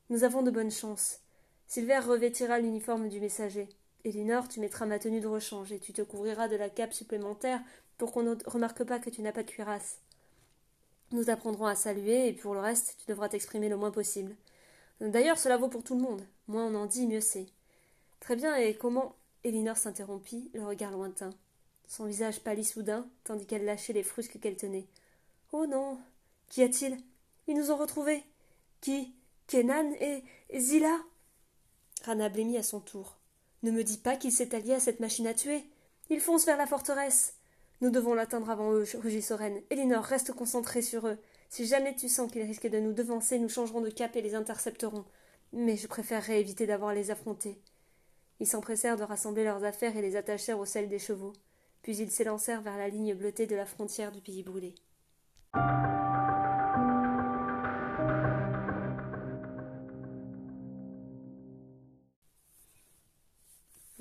Nous 0.10 0.24
avons 0.24 0.44
de 0.44 0.51
bonnes 0.51 0.71
chances. 0.71 1.21
Silver 1.68 2.00
revêtira 2.00 2.60
l'uniforme 2.60 3.10
du 3.10 3.19
messager. 3.19 3.68
Elinor, 4.06 4.48
tu 4.48 4.60
mettras 4.60 4.86
ma 4.86 5.00
tenue 5.00 5.22
de 5.22 5.28
rechange 5.28 5.72
et 5.72 5.80
tu 5.80 5.94
te 5.94 6.02
couvriras 6.02 6.48
de 6.48 6.56
la 6.56 6.70
cape 6.70 6.94
supplémentaire 6.94 7.62
pour 7.98 8.12
qu'on 8.12 8.24
ne 8.24 8.36
remarque 8.46 8.84
pas 8.84 9.00
que 9.00 9.10
tu 9.10 9.22
n'as 9.22 9.32
pas 9.32 9.44
de 9.44 9.50
cuirasse. 9.50 10.00
Nous 11.12 11.30
apprendrons 11.30 11.68
à 11.68 11.76
saluer 11.76 12.28
et 12.28 12.34
pour 12.34 12.54
le 12.54 12.60
reste, 12.60 12.98
tu 13.00 13.06
devras 13.08 13.30
t'exprimer 13.30 13.70
le 13.70 13.78
moins 13.78 13.92
possible. 13.92 14.36
D'ailleurs, 15.00 15.38
cela 15.38 15.58
vaut 15.58 15.70
pour 15.70 15.84
tout 15.84 15.96
le 15.96 16.02
monde. 16.02 16.26
Moins 16.48 16.66
on 16.66 16.76
en 16.76 16.86
dit, 16.86 17.08
mieux 17.08 17.22
c'est. 17.22 17.48
Très 18.20 18.36
bien, 18.36 18.56
et 18.56 18.76
comment 18.76 19.16
Elinor 19.44 19.78
s'interrompit, 19.78 20.50
le 20.54 20.66
regard 20.66 20.92
lointain. 20.92 21.30
Son 21.88 22.06
visage 22.06 22.40
pâlit 22.40 22.64
soudain, 22.64 23.06
tandis 23.24 23.46
qu'elle 23.46 23.66
lâchait 23.66 23.94
les 23.94 24.04
frusques 24.04 24.40
qu'elle 24.40 24.56
tenait. 24.56 24.88
Oh 25.52 25.66
non 25.68 26.00
Qu'y 26.50 26.64
a-t-il? 26.64 26.98
Ils 27.48 27.56
nous 27.56 27.72
ont 27.72 27.78
retrouvés. 27.78 28.24
Qui? 28.82 29.14
Kenan 29.48 29.94
et, 30.00 30.24
Zila 30.58 30.98
Rana 32.06 32.30
blêmit 32.30 32.58
à 32.58 32.64
son 32.64 32.80
tour. 32.80 33.18
Ne 33.63 33.71
me 33.71 33.83
dis 33.83 33.98
pas 33.98 34.18
qu'il 34.18 34.31
s'est 34.31 34.54
allié 34.54 34.74
à 34.74 34.80
cette 34.80 35.00
machine 35.00 35.25
à 35.25 35.33
tuer. 35.33 35.63
Ils 36.10 36.19
foncent 36.19 36.45
vers 36.45 36.57
la 36.57 36.68
forteresse. 36.68 37.36
Nous 37.80 37.89
devons 37.89 38.13
l'atteindre 38.13 38.50
avant 38.50 38.71
eux, 38.74 38.86
rugit 38.95 39.21
Soren. 39.21 39.62
Elinor, 39.69 40.04
reste 40.04 40.33
concentrée 40.33 40.81
sur 40.81 41.07
eux. 41.07 41.18
Si 41.50 41.65
jamais 41.65 41.95
tu 41.95 42.10
sens 42.10 42.31
qu'ils 42.31 42.44
risquent 42.44 42.69
de 42.69 42.80
nous 42.80 42.94
devancer, 42.94 43.39
nous 43.39 43.50
changerons 43.50 43.81
de 43.81 43.89
cap 43.89 44.15
et 44.15 44.21
les 44.21 44.36
intercepterons. 44.36 45.06
Mais 45.54 45.77
je 45.77 45.88
préférerais 45.88 46.42
éviter 46.42 46.65
d'avoir 46.65 46.92
à 46.92 46.94
les 46.94 47.10
affronter. 47.10 47.62
Ils 48.39 48.48
s'empressèrent 48.48 48.98
de 48.98 49.04
rassembler 49.04 49.45
leurs 49.45 49.63
affaires 49.63 49.95
et 49.95 50.01
les 50.01 50.18
attachèrent 50.18 50.60
aux 50.60 50.65
selles 50.65 50.89
des 50.89 51.00
chevaux. 51.00 51.33
Puis 51.83 51.98
ils 51.98 52.12
s'élancèrent 52.12 52.62
vers 52.62 52.77
la 52.77 52.89
ligne 52.89 53.13
bleutée 53.13 53.48
de 53.48 53.56
la 53.56 53.65
frontière 53.65 54.12
du 54.12 54.21
pays 54.21 54.44
brûlé. 54.44 54.75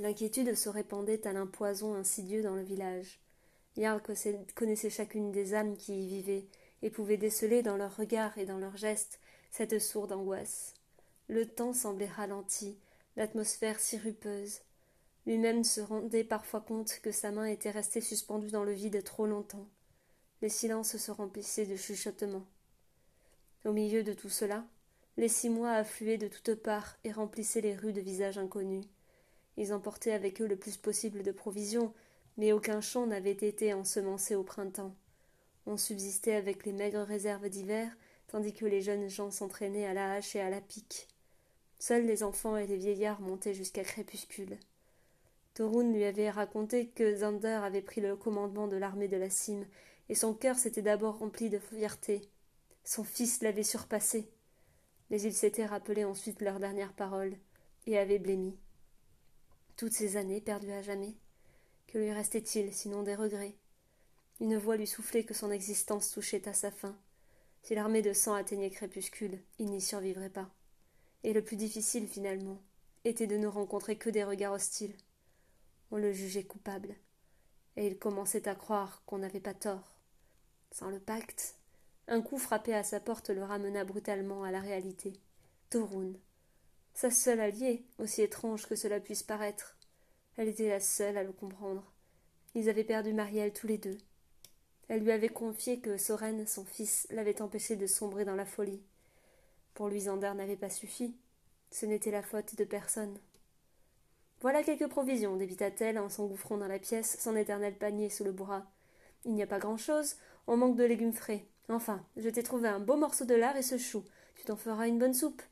L'inquiétude 0.03 0.57
se 0.57 0.69
répandait 0.69 1.19
tel 1.19 1.37
un 1.37 1.47
poison 1.47 1.95
insidieux 1.95 2.43
dans 2.43 2.57
le 2.57 2.65
village. 2.65 3.21
Jarl 3.77 4.03
connaissait 4.57 4.91
chacune 4.91 5.31
des 5.31 5.55
âmes 5.55 5.77
qui 5.77 5.95
y 5.95 6.09
vivaient, 6.09 6.49
et 6.83 6.91
pouvait 6.91 7.17
déceler 7.17 7.63
dans 7.63 7.77
leurs 7.77 7.97
regards 7.97 8.37
et 8.37 8.45
dans 8.45 8.59
leurs 8.59 8.77
gestes 8.77 9.21
cette 9.53 9.79
sourde 9.79 10.11
angoisse. 10.11 10.75
Le 11.29 11.47
temps 11.47 11.73
semblait 11.73 12.09
ralenti, 12.09 12.77
l'atmosphère 13.15 13.79
sirupeuse. 13.79 14.63
Lui-même 15.25 15.63
se 15.63 15.81
rendait 15.81 16.25
parfois 16.25 16.63
compte 16.63 16.99
que 17.01 17.13
sa 17.13 17.31
main 17.31 17.45
était 17.45 17.71
restée 17.71 18.01
suspendue 18.01 18.51
dans 18.51 18.65
le 18.65 18.73
vide 18.73 19.05
trop 19.05 19.27
longtemps. 19.27 19.69
Les 20.41 20.49
silences 20.49 20.97
se 20.97 21.13
remplissaient 21.13 21.67
de 21.67 21.77
chuchotements. 21.77 22.49
Au 23.65 23.71
milieu 23.71 24.03
de 24.03 24.15
tout 24.15 24.31
cela, 24.31 24.65
les 25.17 25.29
six 25.29 25.49
mois 25.49 25.75
affluaient 25.75 26.19
de 26.19 26.27
toutes 26.27 26.57
parts 26.57 26.97
et 27.05 27.13
remplissaient 27.13 27.61
les 27.61 27.77
rues 27.77 27.93
de 27.93 28.01
visages 28.01 28.39
inconnus. 28.39 28.85
Ils 29.57 29.73
emportaient 29.73 30.13
avec 30.13 30.41
eux 30.41 30.47
le 30.47 30.57
plus 30.57 30.77
possible 30.77 31.23
de 31.23 31.33
provisions, 31.33 31.93
mais 32.37 32.53
aucun 32.53 32.81
champ 32.81 33.07
n'avait 33.07 33.31
été 33.33 33.75
ensemencé 33.75 34.35
au 34.35 34.43
printemps. 34.43 34.95
On 35.67 35.77
subsistait 35.77 36.35
avec 36.35 36.65
les 36.65 36.73
maigres 36.73 37.03
réserves 37.03 37.49
d'hiver, 37.49 37.97
tandis 38.29 38.55
que 38.55 38.67
les 38.67 38.81
jeunes 38.81 39.09
gens 39.09 39.31
s'entraînaient 39.31 39.87
à 39.87 39.95
la 39.95 40.15
hache 40.15 40.35
et 40.35 40.41
à 40.41 40.51
la 40.51 40.61
pique. 40.61 41.09
Seuls 41.79 42.07
les 42.07 42.23
enfants 42.23 42.57
et 42.57 42.67
les 42.67 42.77
vieillards 42.77 43.21
montaient 43.21 43.55
jusqu'à 43.55 43.85
crépuscule. 43.85 44.59
Torun 45.55 45.93
lui 45.93 46.05
avait 46.05 46.31
raconté 46.31 46.89
que 46.89 47.17
Zander 47.17 47.61
avait 47.63 47.83
pris 47.83 48.01
le 48.01 48.17
commandement 48.17 48.69
de 48.69 48.77
l'armée 48.77 49.09
de 49.09 49.19
la 49.19 49.29
cime, 49.29 49.67
et 50.09 50.15
son 50.15 50.33
cœur 50.33 50.57
s'était 50.57 50.83
d'abord 50.83 51.19
rempli 51.19 51.51
de 51.51 51.59
fierté. 51.59 52.23
Son 52.85 53.05
fils 53.05 53.43
l'avait 53.43 53.63
surpassé. 53.63 54.31
Mais 55.11 55.21
il 55.21 55.35
s'était 55.35 55.67
rappelé 55.67 56.05
ensuite 56.05 56.41
leurs 56.41 56.59
dernières 56.59 56.95
paroles, 56.95 57.37
et 57.87 57.99
avait 57.99 58.19
blêmi. 58.19 58.57
Toutes 59.77 59.93
ces 59.93 60.17
années 60.17 60.41
perdues 60.41 60.73
à 60.73 60.83
jamais. 60.83 61.15
Que 61.87 61.99
lui 61.99 62.13
restait-il 62.13 62.73
sinon 62.73 63.03
des 63.03 63.15
regrets? 63.15 63.55
Une 64.41 64.57
voix 64.57 64.77
lui 64.77 64.87
soufflait 64.87 65.25
que 65.25 65.35
son 65.35 65.51
existence 65.51 66.11
touchait 66.11 66.49
à 66.49 66.53
sa 66.53 66.71
fin. 66.71 66.97
Si 67.63 67.75
l'armée 67.75 68.03
de 68.03 68.13
sang 68.13 68.35
atteignait 68.35 68.71
crépuscule, 68.71 69.39
il 69.59 69.67
n'y 69.67 69.81
survivrait 69.81 70.31
pas. 70.31 70.51
Et 71.23 71.33
le 71.33 71.43
plus 71.43 71.57
difficile, 71.57 72.09
finalement, 72.09 72.61
était 73.05 73.27
de 73.27 73.37
ne 73.37 73.47
rencontrer 73.47 73.97
que 73.97 74.11
des 74.11 74.25
regards 74.25 74.55
hostiles. 74.55 74.97
On 75.91 75.97
le 75.97 76.13
jugeait 76.13 76.45
coupable, 76.45 76.97
et 77.77 77.87
il 77.87 77.99
commençait 77.99 78.49
à 78.49 78.55
croire 78.55 79.03
qu'on 79.07 79.19
n'avait 79.19 79.41
pas 79.41 79.55
tort. 79.55 79.93
Sans 80.73 80.91
le 80.91 80.99
pacte, 80.99 81.57
un 82.09 82.21
coup 82.21 82.39
frappé 82.39 82.75
à 82.75 82.83
sa 82.83 82.99
porte 82.99 83.31
le 83.31 83.45
ramena 83.45 83.85
brutalement 83.85 84.43
à 84.43 84.51
la 84.51 84.61
réalité. 84.61 85.13
Torun, 85.71 86.13
sa 86.95 87.11
seule 87.11 87.41
alliée, 87.41 87.85
aussi 87.99 88.23
étrange 88.23 88.67
que 88.67 88.77
cela 88.77 89.01
puisse 89.01 89.23
paraître. 89.23 89.77
Elle 90.37 90.49
était 90.49 90.69
la 90.69 90.81
seule 90.81 91.19
à 91.19 91.25
le 91.25 91.33
comprendre. 91.33 91.93
Ils 92.55 92.69
avaient 92.69 92.85
perdu 92.85 93.13
Marielle 93.13 93.53
tous 93.53 93.67
les 93.67 93.79
deux. 93.79 93.99
Elle 94.89 95.03
lui 95.03 95.13
avait 95.13 95.29
confié 95.29 95.81
que 95.81 95.97
Soren, 95.97 96.47
son 96.47 96.65
fils, 96.65 97.07
l'avait 97.11 97.41
empêché 97.41 97.77
de 97.77 97.87
sombrer 97.87 98.25
dans 98.25 98.35
la 98.35 98.45
folie. 98.45 98.83
Pour 99.75 99.89
lui, 99.89 100.03
Zander 100.03 100.33
n'avait 100.35 100.57
pas 100.57 100.71
suffi. 100.71 101.17
Ce 101.71 101.87
n'était 101.87 102.11
la 102.11 102.23
faute 102.23 102.55
de 102.57 102.65
personne. 102.65 103.19
Voilà 104.43 104.63
quelques 104.63 104.89
provisions, 104.89 105.37
débita-t-elle 105.37 105.99
en 105.99 106.09
s'engouffrant 106.09 106.59
dans 106.59 106.67
la 106.67 106.79
pièce, 106.79 107.17
son 107.21 107.37
éternel 107.37 107.79
panier 107.79 108.11
sous 108.11 108.25
le 108.25 108.33
bras. 108.33 108.67
Il 109.25 109.35
n'y 109.35 109.43
a 109.43 109.47
pas 109.47 109.61
grand-chose, 109.61 110.17
on 110.47 110.57
manque 110.57 110.77
de 110.77 110.85
légumes 110.85 111.13
frais. 111.13 111.47
Enfin, 111.69 112.05
je 112.17 112.29
t'ai 112.29 112.43
trouvé 112.43 112.69
un 112.69 112.81
beau 112.81 112.97
morceau 112.97 113.25
de 113.25 113.35
lard 113.35 113.57
et 113.57 113.63
ce 113.63 113.79
chou. 113.79 114.05
Tu 114.35 114.45
t'en 114.45 114.57
feras 114.57 114.89
une 114.89 114.99
bonne 114.99 115.15
soupe. 115.15 115.43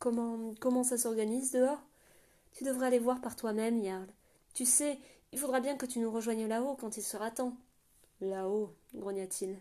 Comment, 0.00 0.54
comment 0.60 0.82
ça 0.82 0.96
s'organise 0.96 1.52
dehors? 1.52 1.82
Tu 2.52 2.64
devrais 2.64 2.86
aller 2.86 2.98
voir 2.98 3.20
par 3.20 3.36
toi-même, 3.36 3.84
Jarl. 3.84 4.08
Tu 4.54 4.64
sais, 4.64 4.98
il 5.30 5.38
faudra 5.38 5.60
bien 5.60 5.76
que 5.76 5.84
tu 5.84 5.98
nous 5.98 6.10
rejoignes 6.10 6.48
là-haut 6.48 6.74
quand 6.74 6.96
il 6.96 7.02
sera 7.02 7.30
temps. 7.30 7.54
Là-haut, 8.22 8.74
grogna-t-il. 8.94 9.58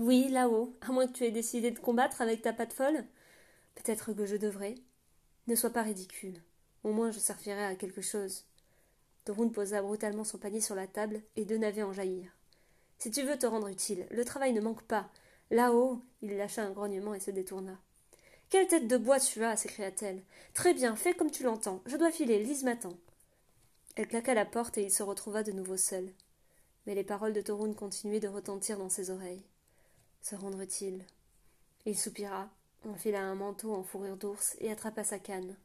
Oui, 0.00 0.26
là-haut, 0.30 0.76
à 0.80 0.90
moins 0.90 1.06
que 1.06 1.12
tu 1.12 1.24
aies 1.24 1.30
décidé 1.30 1.70
de 1.70 1.78
combattre 1.78 2.20
avec 2.20 2.42
ta 2.42 2.52
patte 2.52 2.72
folle. 2.72 3.04
Peut-être 3.76 4.12
que 4.12 4.26
je 4.26 4.34
devrais. 4.34 4.74
Ne 5.46 5.54
sois 5.54 5.70
pas 5.70 5.82
ridicule. 5.82 6.42
Au 6.82 6.92
moins 6.92 7.12
je 7.12 7.20
servirai 7.20 7.66
à 7.66 7.76
quelque 7.76 8.02
chose. 8.02 8.46
Torun 9.24 9.48
posa 9.48 9.80
brutalement 9.80 10.24
son 10.24 10.38
panier 10.38 10.60
sur 10.60 10.74
la 10.74 10.88
table 10.88 11.22
et 11.36 11.44
deux 11.44 11.56
navets 11.56 11.84
en 11.84 11.92
jaillirent. 11.92 12.36
Si 12.98 13.12
tu 13.12 13.22
veux 13.22 13.38
te 13.38 13.46
rendre 13.46 13.68
utile, 13.68 14.08
le 14.10 14.24
travail 14.24 14.52
ne 14.52 14.60
manque 14.60 14.82
pas. 14.82 15.08
Là-haut. 15.52 16.02
Il 16.20 16.36
lâcha 16.36 16.64
un 16.64 16.72
grognement 16.72 17.14
et 17.14 17.20
se 17.20 17.30
détourna. 17.30 17.78
Quelle 18.48 18.68
tête 18.68 18.86
de 18.86 18.96
bois 18.96 19.18
tu 19.18 19.42
as 19.44 19.56
s'écria-t-elle. 19.56 20.22
Très 20.54 20.72
bien, 20.72 20.94
fais 20.94 21.14
comme 21.14 21.30
tu 21.30 21.42
l'entends. 21.42 21.82
Je 21.86 21.96
dois 21.96 22.12
filer, 22.12 22.42
Lise 22.42 22.62
m'attend. 22.62 22.96
Elle 23.96 24.06
claqua 24.06 24.34
la 24.34 24.44
porte 24.44 24.78
et 24.78 24.84
il 24.84 24.92
se 24.92 25.02
retrouva 25.02 25.42
de 25.42 25.52
nouveau 25.52 25.76
seul. 25.76 26.12
Mais 26.86 26.94
les 26.94 27.02
paroles 27.02 27.32
de 27.32 27.40
Torun 27.40 27.72
continuaient 27.72 28.20
de 28.20 28.28
retentir 28.28 28.78
dans 28.78 28.88
ses 28.88 29.10
oreilles. 29.10 29.44
Se 30.20 30.36
rendre 30.36 30.60
utile. 30.60 31.04
Il 31.86 31.98
soupira, 31.98 32.48
enfila 32.84 33.20
un 33.20 33.34
manteau 33.34 33.74
en 33.74 33.82
fourrure 33.82 34.16
d'ours 34.16 34.56
et 34.60 34.70
attrapa 34.70 35.02
sa 35.02 35.18
canne. 35.18 35.56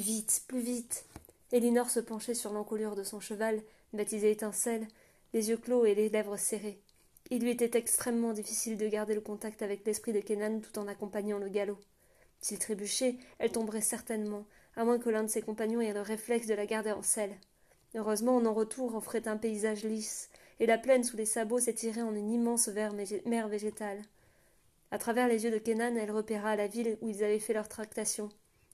Plus 0.00 0.12
vite, 0.12 0.44
plus 0.48 0.60
vite. 0.60 1.04
Elinor 1.52 1.90
se 1.90 2.00
penchait 2.00 2.32
sur 2.32 2.54
l'encolure 2.54 2.96
de 2.96 3.02
son 3.02 3.20
cheval, 3.20 3.60
baptisé 3.92 4.30
Étincelle, 4.30 4.88
les 5.34 5.50
yeux 5.50 5.58
clos 5.58 5.84
et 5.84 5.94
les 5.94 6.08
lèvres 6.08 6.38
serrées. 6.38 6.80
Il 7.28 7.42
lui 7.42 7.50
était 7.50 7.78
extrêmement 7.78 8.32
difficile 8.32 8.78
de 8.78 8.88
garder 8.88 9.14
le 9.14 9.20
contact 9.20 9.60
avec 9.60 9.84
l'esprit 9.84 10.14
de 10.14 10.20
Kenan 10.20 10.60
tout 10.60 10.78
en 10.78 10.88
accompagnant 10.88 11.36
le 11.36 11.50
galop. 11.50 11.76
S'il 12.40 12.58
trébuchait, 12.58 13.16
elle 13.38 13.52
tomberait 13.52 13.82
certainement, 13.82 14.46
à 14.74 14.86
moins 14.86 14.98
que 14.98 15.10
l'un 15.10 15.24
de 15.24 15.28
ses 15.28 15.42
compagnons 15.42 15.82
ait 15.82 15.92
le 15.92 16.00
réflexe 16.00 16.46
de 16.46 16.54
la 16.54 16.64
garder 16.64 16.92
en 16.92 17.02
selle. 17.02 17.36
Heureusement, 17.94 18.38
en 18.38 18.54
retour, 18.54 18.94
offrait 18.94 19.28
un 19.28 19.36
paysage 19.36 19.84
lisse, 19.84 20.30
et 20.60 20.66
la 20.66 20.78
plaine 20.78 21.04
sous 21.04 21.18
les 21.18 21.26
sabots 21.26 21.60
s'étirait 21.60 22.00
en 22.00 22.14
une 22.14 22.30
immense 22.30 22.68
mer 22.68 23.48
végétale. 23.48 24.00
À 24.92 24.96
travers 24.96 25.28
les 25.28 25.44
yeux 25.44 25.50
de 25.50 25.58
Kenan, 25.58 25.94
elle 25.96 26.10
repéra 26.10 26.56
la 26.56 26.68
ville 26.68 26.96
où 27.02 27.10
ils 27.10 27.22
avaient 27.22 27.38
fait 27.38 27.52
leur 27.52 27.68
tractation. 27.68 28.30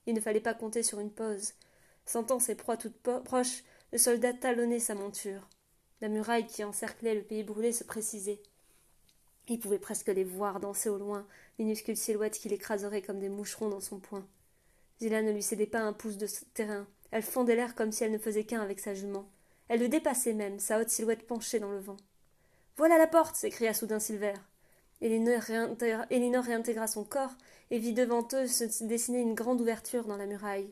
Il 0.07 0.15
ne 0.15 0.21
fallait 0.21 0.39
pas 0.39 0.55
compter 0.55 0.81
sur 0.81 0.99
une 0.99 1.11
pause. 1.11 1.53
Sentant 2.05 2.39
ses 2.39 2.55
proies 2.55 2.77
toutes 2.77 2.97
proches, 2.97 3.63
le 3.91 3.97
soldat 3.97 4.33
talonnait 4.33 4.79
sa 4.79 4.95
monture. 4.95 5.47
La 6.01 6.07
muraille 6.07 6.47
qui 6.47 6.63
encerclait 6.63 7.13
le 7.13 7.23
pays 7.23 7.43
brûlé 7.43 7.71
se 7.71 7.83
précisait. 7.83 8.41
Il 9.49 9.59
pouvait 9.59 9.79
presque 9.79 10.07
les 10.07 10.23
voir 10.23 10.59
danser 10.59 10.89
au 10.89 10.97
loin, 10.97 11.27
minuscules 11.59 11.97
silhouettes 11.97 12.39
qui 12.39 12.49
l'écraseraient 12.49 13.01
comme 13.01 13.19
des 13.19 13.29
moucherons 13.29 13.69
dans 13.69 13.79
son 13.79 13.99
poing. 13.99 14.25
Zila 14.99 15.21
ne 15.21 15.31
lui 15.31 15.43
cédait 15.43 15.67
pas 15.67 15.81
un 15.81 15.93
pouce 15.93 16.17
de 16.17 16.27
terrain. 16.53 16.87
Elle 17.11 17.23
fondait 17.23 17.55
l'air 17.55 17.75
comme 17.75 17.91
si 17.91 18.03
elle 18.03 18.11
ne 18.11 18.17
faisait 18.17 18.45
qu'un 18.45 18.61
avec 18.61 18.79
sa 18.79 18.93
jument. 18.93 19.29
Elle 19.69 19.81
le 19.81 19.89
dépassait 19.89 20.33
même, 20.33 20.59
sa 20.59 20.79
haute 20.79 20.89
silhouette 20.89 21.27
penchée 21.27 21.59
dans 21.59 21.71
le 21.71 21.79
vent. 21.79 21.97
Voilà 22.77 22.97
la 22.97 23.07
porte 23.07 23.35
s'écria 23.35 23.73
soudain 23.73 23.99
Silver. 23.99 24.33
Elinor 25.01 25.41
réintégra, 26.43 26.87
son 26.87 27.03
corps 27.03 27.35
et 27.69 27.79
vit 27.79 27.93
devant 27.93 28.27
eux 28.33 28.47
se 28.47 28.83
dessiner 28.83 29.19
une 29.19 29.35
grande 29.35 29.61
ouverture 29.61 30.05
dans 30.05 30.17
la 30.17 30.25
muraille. 30.25 30.71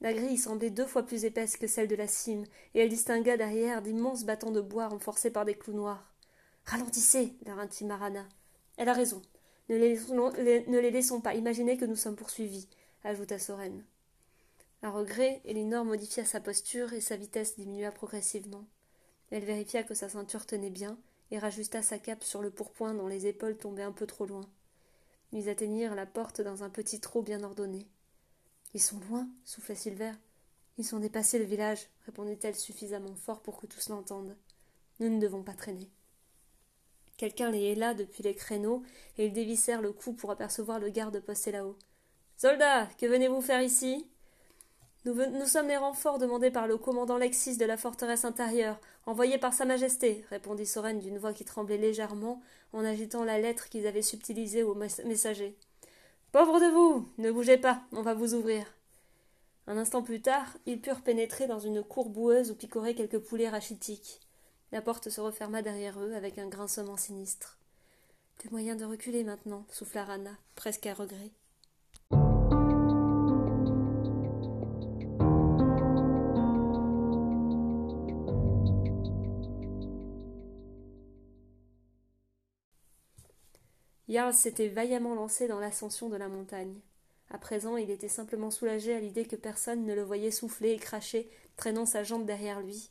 La 0.00 0.12
grille 0.12 0.38
semblait 0.38 0.70
deux 0.70 0.86
fois 0.86 1.04
plus 1.04 1.24
épaisse 1.24 1.56
que 1.56 1.66
celle 1.66 1.88
de 1.88 1.96
la 1.96 2.06
cime, 2.06 2.44
et 2.74 2.80
elle 2.80 2.88
distingua 2.88 3.36
derrière 3.36 3.82
d'immenses 3.82 4.24
bâtons 4.24 4.50
de 4.50 4.60
bois 4.60 4.88
renforcés 4.88 5.30
par 5.30 5.44
des 5.44 5.54
clous 5.54 5.72
noirs. 5.72 6.14
Ralentissez, 6.64 7.34
leur 7.46 7.58
intima 7.58 7.96
Marana. 7.96 8.28
Elle 8.76 8.88
a 8.88 8.92
raison. 8.92 9.22
Ne 9.68 9.76
les, 9.76 9.98
ne 10.68 10.78
les 10.78 10.90
laissons 10.90 11.20
pas 11.20 11.34
imaginer 11.34 11.76
que 11.76 11.84
nous 11.84 11.96
sommes 11.96 12.16
poursuivis, 12.16 12.68
ajouta 13.04 13.38
Soren. 13.38 13.84
À 14.82 14.90
regret, 14.90 15.40
Elinor 15.44 15.84
modifia 15.84 16.24
sa 16.24 16.40
posture 16.40 16.92
et 16.92 17.00
sa 17.00 17.16
vitesse 17.16 17.56
diminua 17.56 17.90
progressivement. 17.90 18.64
Elle 19.30 19.44
vérifia 19.44 19.82
que 19.82 19.94
sa 19.94 20.08
ceinture 20.08 20.46
tenait 20.46 20.70
bien, 20.70 20.98
et 21.30 21.38
rajusta 21.38 21.82
sa 21.82 21.98
cape 21.98 22.24
sur 22.24 22.42
le 22.42 22.50
pourpoint 22.50 22.94
dont 22.94 23.06
les 23.06 23.26
épaules 23.26 23.56
tombaient 23.56 23.82
un 23.82 23.92
peu 23.92 24.06
trop 24.06 24.26
loin. 24.26 24.48
Ils 25.32 25.48
atteignirent 25.48 25.94
la 25.94 26.06
porte 26.06 26.40
dans 26.40 26.62
un 26.62 26.70
petit 26.70 27.00
trot 27.00 27.22
bien 27.22 27.42
ordonné. 27.42 27.86
Ils 28.74 28.82
sont 28.82 29.00
loin, 29.08 29.28
souffla 29.44 29.74
Silver. 29.74 30.12
Ils 30.78 30.84
sont 30.84 30.98
dépassés 30.98 31.38
le 31.38 31.44
village, 31.44 31.88
répondit-elle 32.04 32.54
suffisamment 32.54 33.14
fort 33.14 33.40
pour 33.40 33.58
que 33.58 33.66
tous 33.66 33.88
l'entendent. 33.88 34.36
Nous 35.00 35.08
ne 35.08 35.20
devons 35.20 35.42
pas 35.42 35.54
traîner. 35.54 35.90
Quelqu'un 37.16 37.50
les 37.50 37.62
héla 37.62 37.94
depuis 37.94 38.22
les 38.22 38.34
créneaux, 38.34 38.82
et 39.16 39.26
ils 39.26 39.32
dévissèrent 39.32 39.80
le 39.80 39.92
cou 39.92 40.12
pour 40.12 40.30
apercevoir 40.30 40.78
le 40.78 40.90
garde 40.90 41.18
posté 41.20 41.50
là-haut. 41.50 41.78
Soldats, 42.36 42.86
que 42.98 43.06
venez-vous 43.06 43.40
faire 43.40 43.62
ici? 43.62 44.06
Nous, 45.06 45.46
sommes 45.46 45.68
les 45.68 45.76
renforts 45.76 46.18
demandés 46.18 46.50
par 46.50 46.66
le 46.66 46.76
commandant 46.76 47.16
Lexis 47.16 47.56
de 47.56 47.64
la 47.64 47.76
forteresse 47.76 48.24
intérieure, 48.24 48.80
envoyés 49.06 49.38
par 49.38 49.52
Sa 49.52 49.64
Majesté, 49.64 50.24
répondit 50.30 50.66
Soren 50.66 50.98
d'une 50.98 51.18
voix 51.18 51.32
qui 51.32 51.44
tremblait 51.44 51.76
légèrement 51.76 52.42
en 52.72 52.84
agitant 52.84 53.22
la 53.22 53.38
lettre 53.38 53.68
qu'ils 53.68 53.86
avaient 53.86 54.02
subtilisée 54.02 54.64
au 54.64 54.74
messager. 54.74 55.56
Pauvre 56.32 56.58
de 56.58 56.66
vous 56.66 57.08
Ne 57.18 57.30
bougez 57.30 57.56
pas, 57.56 57.82
on 57.92 58.02
va 58.02 58.14
vous 58.14 58.34
ouvrir. 58.34 58.66
Un 59.68 59.78
instant 59.78 60.02
plus 60.02 60.20
tard, 60.20 60.56
ils 60.66 60.80
purent 60.80 61.02
pénétrer 61.02 61.46
dans 61.46 61.60
une 61.60 61.84
cour 61.84 62.08
boueuse 62.08 62.50
où 62.50 62.56
picoraient 62.56 62.94
quelques 62.94 63.20
poulets 63.20 63.48
rachitiques. 63.48 64.20
La 64.72 64.82
porte 64.82 65.08
se 65.08 65.20
referma 65.20 65.62
derrière 65.62 66.00
eux 66.00 66.14
avec 66.14 66.38
un 66.38 66.48
grincement 66.48 66.96
sinistre. 66.96 67.58
Plus 68.38 68.50
moyen 68.50 68.74
de 68.74 68.84
reculer 68.84 69.22
maintenant, 69.22 69.64
souffla 69.70 70.04
Rana, 70.04 70.36
presque 70.56 70.86
à 70.86 70.94
regret. 70.94 71.30
Jarl 84.08 84.32
s'était 84.32 84.68
vaillamment 84.68 85.14
lancé 85.14 85.48
dans 85.48 85.58
l'ascension 85.58 86.08
de 86.08 86.16
la 86.16 86.28
montagne. 86.28 86.80
À 87.30 87.38
présent, 87.38 87.76
il 87.76 87.90
était 87.90 88.08
simplement 88.08 88.50
soulagé 88.50 88.94
à 88.94 89.00
l'idée 89.00 89.24
que 89.24 89.36
personne 89.36 89.84
ne 89.84 89.94
le 89.94 90.02
voyait 90.02 90.30
souffler 90.30 90.72
et 90.72 90.78
cracher, 90.78 91.28
traînant 91.56 91.86
sa 91.86 92.04
jambe 92.04 92.24
derrière 92.24 92.60
lui. 92.60 92.90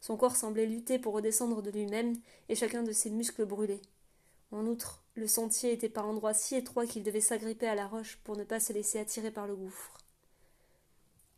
Son 0.00 0.16
corps 0.16 0.36
semblait 0.36 0.66
lutter 0.66 0.98
pour 0.98 1.14
redescendre 1.14 1.62
de 1.62 1.70
lui-même, 1.70 2.14
et 2.48 2.54
chacun 2.54 2.82
de 2.82 2.92
ses 2.92 3.10
muscles 3.10 3.46
brûlait. 3.46 3.80
En 4.52 4.66
outre, 4.66 5.02
le 5.14 5.26
sentier 5.26 5.72
était 5.72 5.88
par 5.88 6.06
endroits 6.06 6.34
si 6.34 6.56
étroit 6.56 6.86
qu'il 6.86 7.04
devait 7.04 7.20
s'agripper 7.20 7.68
à 7.68 7.74
la 7.74 7.86
roche 7.86 8.18
pour 8.24 8.36
ne 8.36 8.44
pas 8.44 8.60
se 8.60 8.72
laisser 8.72 8.98
attirer 8.98 9.30
par 9.30 9.46
le 9.46 9.56
gouffre. 9.56 9.96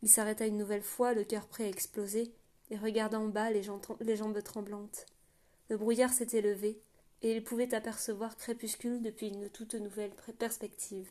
Il 0.01 0.09
s'arrêta 0.09 0.45
une 0.45 0.57
nouvelle 0.57 0.83
fois, 0.83 1.13
le 1.13 1.23
cœur 1.23 1.47
prêt 1.47 1.63
à 1.63 1.69
exploser, 1.69 2.33
et 2.71 2.77
regarda 2.77 3.19
en 3.19 3.27
bas 3.27 3.51
les, 3.51 3.69
les 4.01 4.15
jambes 4.15 4.41
tremblantes. 4.43 5.05
Le 5.69 5.77
brouillard 5.77 6.11
s'était 6.11 6.41
levé, 6.41 6.81
et 7.23 7.31
il 7.31 7.43
pouvait 7.43 7.73
apercevoir 7.73 8.35
Crépuscule 8.35 9.01
depuis 9.01 9.29
une 9.29 9.49
toute 9.49 9.75
nouvelle 9.75 10.11
perspective. 10.37 11.09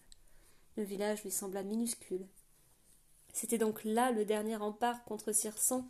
Le 0.77 0.85
village 0.85 1.25
lui 1.25 1.31
sembla 1.31 1.63
minuscule. 1.63 2.27
C'était 3.33 3.59
donc 3.59 3.83
là 3.83 4.13
le 4.13 4.27
dernier 4.27 4.57
rempart 4.57 5.05
contre 5.05 5.33
Circent. 5.33 5.89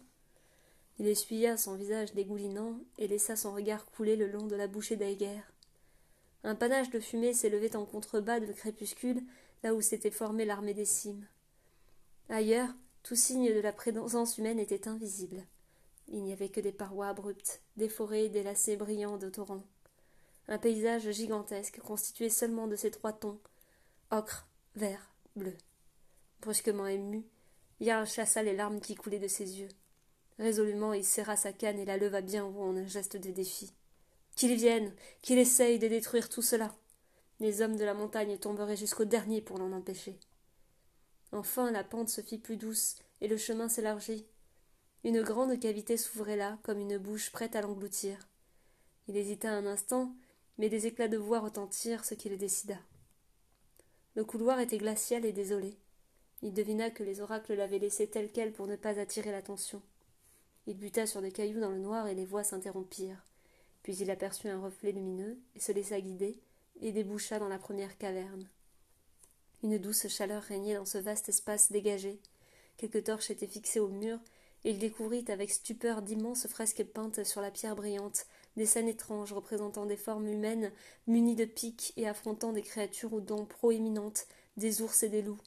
Il 0.98 1.08
essuya 1.08 1.56
son 1.56 1.74
visage 1.74 2.14
dégoulinant 2.14 2.78
et 2.98 3.08
laissa 3.08 3.34
son 3.34 3.52
regard 3.52 3.84
couler 3.86 4.14
le 4.14 4.28
long 4.28 4.46
de 4.46 4.54
la 4.54 4.68
bouchée 4.68 4.96
d'Aiguer. 4.96 5.42
Un 6.44 6.54
panache 6.54 6.90
de 6.90 7.00
fumée 7.00 7.34
s'élevait 7.34 7.74
en 7.74 7.84
contrebas 7.84 8.38
de 8.38 8.52
crépuscule, 8.52 9.22
là 9.64 9.74
où 9.74 9.80
s'était 9.80 10.10
formée 10.10 10.44
l'armée 10.44 10.74
des 10.74 10.84
cimes. 10.84 11.26
Ailleurs, 12.28 12.68
tout 13.02 13.16
signe 13.16 13.52
de 13.52 13.60
la 13.60 13.72
présence 13.72 14.38
humaine 14.38 14.60
était 14.60 14.86
invisible. 14.86 15.44
Il 16.08 16.22
n'y 16.22 16.32
avait 16.32 16.48
que 16.48 16.60
des 16.60 16.72
parois 16.72 17.08
abruptes, 17.08 17.62
des 17.76 17.88
forêts, 17.88 18.28
des 18.28 18.42
lacets 18.42 18.76
brillants 18.76 19.18
de 19.18 19.28
torrents 19.28 19.64
un 20.52 20.58
paysage 20.58 21.10
gigantesque 21.12 21.80
constitué 21.80 22.28
seulement 22.28 22.66
de 22.66 22.76
ces 22.76 22.90
trois 22.90 23.14
tons 23.14 23.38
ocre, 24.10 24.46
vert, 24.76 25.10
bleu. 25.34 25.56
Brusquement 26.42 26.86
ému, 26.86 27.24
Yarl 27.80 28.06
chassa 28.06 28.42
les 28.42 28.54
larmes 28.54 28.82
qui 28.82 28.94
coulaient 28.94 29.18
de 29.18 29.28
ses 29.28 29.60
yeux. 29.60 29.70
Résolument, 30.38 30.92
il 30.92 31.06
serra 31.06 31.36
sa 31.36 31.54
canne 31.54 31.78
et 31.78 31.86
la 31.86 31.96
leva 31.96 32.20
bien 32.20 32.44
haut 32.44 32.64
en 32.64 32.76
un 32.76 32.86
geste 32.86 33.16
de 33.16 33.30
défi. 33.30 33.72
Qu'il 34.36 34.54
vienne, 34.54 34.94
qu'il 35.22 35.38
essaye 35.38 35.78
de 35.78 35.88
détruire 35.88 36.28
tout 36.28 36.42
cela. 36.42 36.74
Les 37.40 37.62
hommes 37.62 37.76
de 37.76 37.84
la 37.84 37.94
montagne 37.94 38.36
tomberaient 38.36 38.76
jusqu'au 38.76 39.06
dernier 39.06 39.40
pour 39.40 39.56
l'en 39.56 39.72
empêcher. 39.72 40.20
Enfin, 41.32 41.70
la 41.70 41.82
pente 41.82 42.10
se 42.10 42.20
fit 42.20 42.36
plus 42.36 42.58
douce 42.58 42.96
et 43.22 43.28
le 43.28 43.38
chemin 43.38 43.70
s'élargit. 43.70 44.26
Une 45.02 45.22
grande 45.22 45.58
cavité 45.58 45.96
s'ouvrait 45.96 46.36
là, 46.36 46.58
comme 46.62 46.78
une 46.78 46.98
bouche 46.98 47.32
prête 47.32 47.56
à 47.56 47.62
l'engloutir. 47.62 48.18
Il 49.08 49.16
hésita 49.16 49.50
un 49.50 49.64
instant, 49.64 50.14
mais 50.58 50.68
des 50.68 50.86
éclats 50.86 51.08
de 51.08 51.16
voix 51.16 51.40
retentirent, 51.40 52.04
ce 52.04 52.14
qui 52.14 52.28
le 52.28 52.36
décida. 52.36 52.78
Le 54.14 54.24
couloir 54.24 54.60
était 54.60 54.78
glacial 54.78 55.24
et 55.24 55.32
désolé. 55.32 55.76
Il 56.42 56.52
devina 56.52 56.90
que 56.90 57.02
les 57.02 57.20
oracles 57.20 57.54
l'avaient 57.54 57.78
laissé 57.78 58.06
tel 58.06 58.30
quel 58.30 58.52
pour 58.52 58.66
ne 58.66 58.76
pas 58.76 58.98
attirer 58.98 59.30
l'attention. 59.30 59.80
Il 60.66 60.76
buta 60.76 61.06
sur 61.06 61.22
des 61.22 61.32
cailloux 61.32 61.60
dans 61.60 61.70
le 61.70 61.78
noir 61.78 62.06
et 62.08 62.14
les 62.14 62.26
voix 62.26 62.44
s'interrompirent. 62.44 63.24
Puis 63.82 63.96
il 63.96 64.10
aperçut 64.10 64.48
un 64.48 64.60
reflet 64.60 64.92
lumineux 64.92 65.38
et 65.56 65.60
se 65.60 65.72
laissa 65.72 66.00
guider 66.00 66.40
et 66.80 66.92
déboucha 66.92 67.38
dans 67.38 67.48
la 67.48 67.58
première 67.58 67.96
caverne. 67.98 68.48
Une 69.62 69.78
douce 69.78 70.08
chaleur 70.08 70.42
régnait 70.42 70.74
dans 70.74 70.84
ce 70.84 70.98
vaste 70.98 71.28
espace 71.28 71.70
dégagé. 71.70 72.20
Quelques 72.76 73.04
torches 73.04 73.30
étaient 73.30 73.46
fixées 73.46 73.80
au 73.80 73.88
mur 73.88 74.18
et 74.64 74.70
il 74.70 74.78
découvrit 74.78 75.24
avec 75.28 75.50
stupeur 75.50 76.02
d'immenses 76.02 76.46
fresques 76.46 76.84
peintes 76.84 77.24
sur 77.24 77.40
la 77.40 77.50
pierre 77.50 77.76
brillante, 77.76 78.26
des 78.56 78.66
scènes 78.66 78.88
étranges 78.88 79.32
représentant 79.32 79.86
des 79.86 79.96
formes 79.96 80.28
humaines 80.28 80.72
munies 81.06 81.36
de 81.36 81.44
piques 81.44 81.92
et 81.96 82.08
affrontant 82.08 82.52
des 82.52 82.62
créatures 82.62 83.12
aux 83.12 83.20
dents 83.20 83.44
proéminentes, 83.44 84.26
des 84.56 84.82
ours 84.82 85.02
et 85.02 85.08
des 85.08 85.22
loups. 85.22 85.40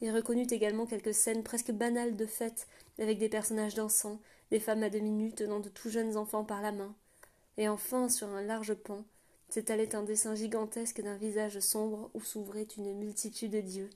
Il 0.00 0.10
reconnut 0.10 0.46
également 0.50 0.86
quelques 0.86 1.14
scènes 1.14 1.44
presque 1.44 1.70
banales 1.70 2.16
de 2.16 2.26
fête, 2.26 2.66
avec 2.98 3.18
des 3.18 3.28
personnages 3.28 3.74
dansant, 3.74 4.20
des 4.50 4.60
femmes 4.60 4.82
à 4.82 4.90
demi 4.90 5.10
nues 5.10 5.32
tenant 5.32 5.60
de 5.60 5.68
tout 5.68 5.90
jeunes 5.90 6.16
enfants 6.16 6.44
par 6.44 6.60
la 6.60 6.72
main. 6.72 6.94
Et 7.56 7.68
enfin, 7.68 8.08
sur 8.08 8.28
un 8.28 8.42
large 8.42 8.74
pan, 8.74 9.04
s'étalait 9.48 9.94
un 9.94 10.02
dessin 10.02 10.34
gigantesque 10.34 11.02
d'un 11.02 11.16
visage 11.16 11.60
sombre 11.60 12.10
où 12.14 12.20
s'ouvrait 12.20 12.66
une 12.76 12.94
multitude 12.94 13.52
de 13.52 13.60
dieux. 13.60 13.90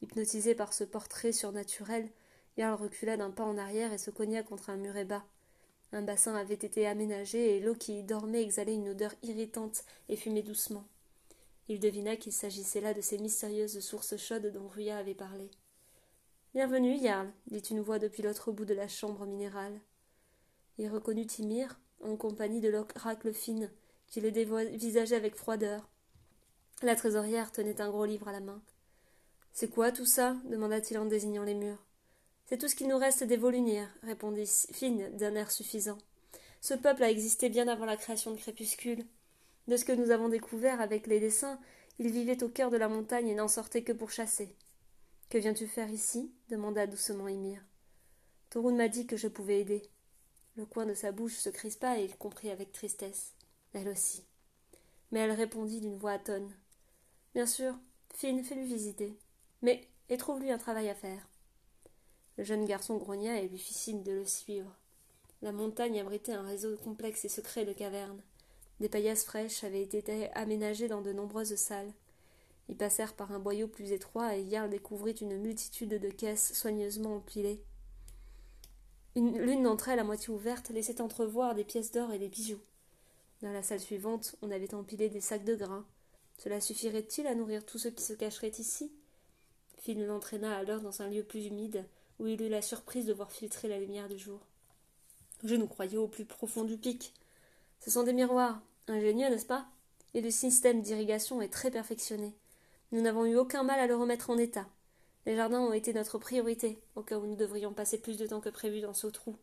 Hypnotisé 0.00 0.54
par 0.54 0.72
ce 0.72 0.84
portrait 0.84 1.32
surnaturel, 1.32 2.08
Jarl 2.56 2.80
recula 2.80 3.16
d'un 3.16 3.30
pas 3.30 3.44
en 3.44 3.58
arrière 3.58 3.92
et 3.92 3.98
se 3.98 4.10
cogna 4.10 4.42
contre 4.42 4.70
un 4.70 4.76
muret 4.76 5.04
bas. 5.04 5.24
Un 5.92 6.00
bassin 6.02 6.34
avait 6.34 6.54
été 6.54 6.86
aménagé 6.86 7.56
et 7.56 7.60
l'eau 7.60 7.74
qui 7.74 7.98
y 7.98 8.02
dormait 8.02 8.42
exhalait 8.42 8.74
une 8.74 8.88
odeur 8.88 9.12
irritante 9.22 9.84
et 10.08 10.16
fumait 10.16 10.42
doucement. 10.42 10.86
Il 11.68 11.80
devina 11.80 12.16
qu'il 12.16 12.32
s'agissait 12.32 12.80
là 12.80 12.94
de 12.94 13.02
ces 13.02 13.18
mystérieuses 13.18 13.78
sources 13.80 14.16
chaudes 14.16 14.50
dont 14.52 14.68
Ruya 14.68 14.96
avait 14.96 15.14
parlé. 15.14 15.50
Bienvenue, 16.54 16.98
Jarl, 16.98 17.30
dit 17.50 17.62
une 17.70 17.80
voix 17.80 17.98
depuis 17.98 18.22
l'autre 18.22 18.52
bout 18.52 18.64
de 18.64 18.74
la 18.74 18.88
chambre 18.88 19.26
minérale. 19.26 19.80
Il 20.78 20.88
reconnut 20.88 21.26
Timir, 21.26 21.78
en 22.02 22.16
compagnie 22.16 22.60
de 22.60 22.70
l'oracle 22.70 23.32
fine, 23.34 23.70
qui 24.06 24.20
le 24.22 24.30
dévisageait 24.30 25.16
avec 25.16 25.36
froideur. 25.36 25.88
La 26.82 26.96
trésorière 26.96 27.52
tenait 27.52 27.80
un 27.82 27.90
gros 27.90 28.06
livre 28.06 28.28
à 28.28 28.32
la 28.32 28.40
main. 28.40 28.62
C'est 29.52 29.68
quoi 29.68 29.92
tout 29.92 30.06
ça? 30.06 30.36
demanda-t-il 30.46 30.98
en 30.98 31.04
désignant 31.04 31.44
les 31.44 31.54
murs. 31.54 31.84
C'est 32.46 32.58
tout 32.58 32.68
ce 32.68 32.74
qu'il 32.74 32.88
nous 32.88 32.98
reste 32.98 33.24
des 33.24 33.36
Volunières, 33.36 33.92
répondit 34.02 34.50
Fine 34.72 35.16
d'un 35.16 35.34
air 35.34 35.50
suffisant. 35.50 35.98
Ce 36.60 36.74
peuple 36.74 37.02
a 37.02 37.10
existé 37.10 37.48
bien 37.48 37.66
avant 37.68 37.86
la 37.86 37.96
création 37.96 38.30
de 38.30 38.36
Crépuscule. 38.36 39.04
De 39.68 39.76
ce 39.76 39.84
que 39.84 39.92
nous 39.92 40.10
avons 40.10 40.28
découvert 40.28 40.80
avec 40.80 41.06
les 41.06 41.20
dessins, 41.20 41.58
il 41.98 42.10
vivait 42.10 42.42
au 42.42 42.48
cœur 42.48 42.70
de 42.70 42.76
la 42.76 42.88
montagne 42.88 43.28
et 43.28 43.34
n'en 43.34 43.48
sortait 43.48 43.82
que 43.82 43.92
pour 43.92 44.10
chasser. 44.10 44.54
Que 45.30 45.38
viens-tu 45.38 45.66
faire 45.66 45.90
ici? 45.90 46.32
demanda 46.48 46.86
doucement 46.86 47.28
Ymir. 47.28 47.64
Torun 48.50 48.74
m'a 48.74 48.88
dit 48.88 49.06
que 49.06 49.16
je 49.16 49.28
pouvais 49.28 49.60
aider. 49.60 49.82
Le 50.56 50.66
coin 50.66 50.84
de 50.84 50.94
sa 50.94 51.10
bouche 51.10 51.36
se 51.36 51.48
crispa 51.48 51.98
et 51.98 52.04
il 52.04 52.16
comprit 52.16 52.50
avec 52.50 52.72
tristesse. 52.72 53.32
Elle 53.72 53.88
aussi. 53.88 54.24
Mais 55.10 55.20
elle 55.20 55.32
répondit 55.32 55.80
d'une 55.80 55.96
voix 55.96 56.12
atone. 56.12 56.54
Bien 57.34 57.46
sûr, 57.46 57.74
Fine, 58.14 58.44
fais-lui 58.44 58.66
visiter. 58.66 59.16
Mais 59.62 59.88
et 60.10 60.18
trouve-lui 60.18 60.50
un 60.50 60.58
travail 60.58 60.90
à 60.90 60.94
faire. 60.94 61.26
Le 62.38 62.44
jeune 62.44 62.64
garçon 62.64 62.96
grogna 62.96 63.40
et 63.40 63.48
lui 63.48 63.58
fit 63.58 63.74
signe 63.74 64.02
de 64.02 64.12
le 64.12 64.24
suivre. 64.24 64.76
La 65.42 65.52
montagne 65.52 66.00
abritait 66.00 66.32
un 66.32 66.42
réseau 66.42 66.76
complexe 66.76 67.24
et 67.24 67.28
secret 67.28 67.64
de 67.64 67.72
cavernes. 67.72 68.22
Des 68.80 68.88
paillasses 68.88 69.24
fraîches 69.24 69.64
avaient 69.64 69.82
été 69.82 70.30
aménagées 70.32 70.88
dans 70.88 71.02
de 71.02 71.12
nombreuses 71.12 71.56
salles. 71.56 71.92
Ils 72.68 72.76
passèrent 72.76 73.14
par 73.14 73.32
un 73.32 73.38
boyau 73.38 73.68
plus 73.68 73.92
étroit 73.92 74.36
et 74.36 74.42
Yarl 74.42 74.70
découvrit 74.70 75.12
une 75.12 75.36
multitude 75.38 75.90
de 75.90 76.10
caisses 76.10 76.54
soigneusement 76.54 77.16
empilées. 77.16 77.62
L'une 79.14 79.64
d'entre 79.64 79.88
elles, 79.88 79.98
à 79.98 80.04
moitié 80.04 80.30
ouverte, 80.32 80.70
laissait 80.70 81.02
entrevoir 81.02 81.54
des 81.54 81.64
pièces 81.64 81.92
d'or 81.92 82.12
et 82.12 82.18
des 82.18 82.28
bijoux. 82.28 82.60
Dans 83.42 83.52
la 83.52 83.62
salle 83.62 83.80
suivante, 83.80 84.36
on 84.40 84.50
avait 84.50 84.74
empilé 84.74 85.10
des 85.10 85.20
sacs 85.20 85.44
de 85.44 85.54
grains. 85.54 85.84
Cela 86.38 86.60
suffirait-il 86.60 87.26
à 87.26 87.34
nourrir 87.34 87.66
tous 87.66 87.78
ceux 87.78 87.90
qui 87.90 88.02
se 88.02 88.14
cacheraient 88.14 88.52
ici? 88.58 88.90
Phil 89.78 90.06
l'entraîna 90.06 90.56
alors 90.56 90.80
dans 90.80 91.02
un 91.02 91.08
lieu 91.08 91.24
plus 91.24 91.46
humide, 91.46 91.84
où 92.22 92.28
il 92.28 92.40
eut 92.40 92.48
la 92.48 92.62
surprise 92.62 93.04
de 93.04 93.12
voir 93.12 93.32
filtrer 93.32 93.68
la 93.68 93.80
lumière 93.80 94.08
du 94.08 94.16
jour. 94.16 94.40
Je 95.42 95.56
nous 95.56 95.66
croyais 95.66 95.98
au 95.98 96.06
plus 96.06 96.24
profond 96.24 96.62
du 96.62 96.78
pic. 96.78 97.12
Ce 97.80 97.90
sont 97.90 98.04
des 98.04 98.12
miroirs, 98.12 98.62
Ingénieux, 98.86 99.28
n'est-ce 99.28 99.46
pas? 99.46 99.66
Et 100.14 100.20
le 100.20 100.30
système 100.30 100.82
d'irrigation 100.82 101.42
est 101.42 101.52
très 101.52 101.70
perfectionné. 101.70 102.32
Nous 102.92 103.00
n'avons 103.00 103.24
eu 103.24 103.36
aucun 103.36 103.64
mal 103.64 103.80
à 103.80 103.88
le 103.88 103.96
remettre 103.96 104.30
en 104.30 104.38
état. 104.38 104.68
Les 105.26 105.34
jardins 105.34 105.60
ont 105.60 105.72
été 105.72 105.92
notre 105.92 106.18
priorité, 106.18 106.80
au 106.94 107.02
cas 107.02 107.18
où 107.18 107.26
nous 107.26 107.36
devrions 107.36 107.72
passer 107.72 107.98
plus 107.98 108.18
de 108.18 108.26
temps 108.26 108.40
que 108.40 108.50
prévu 108.50 108.80
dans 108.80 108.94
ce 108.94 109.08
trou. 109.08 109.36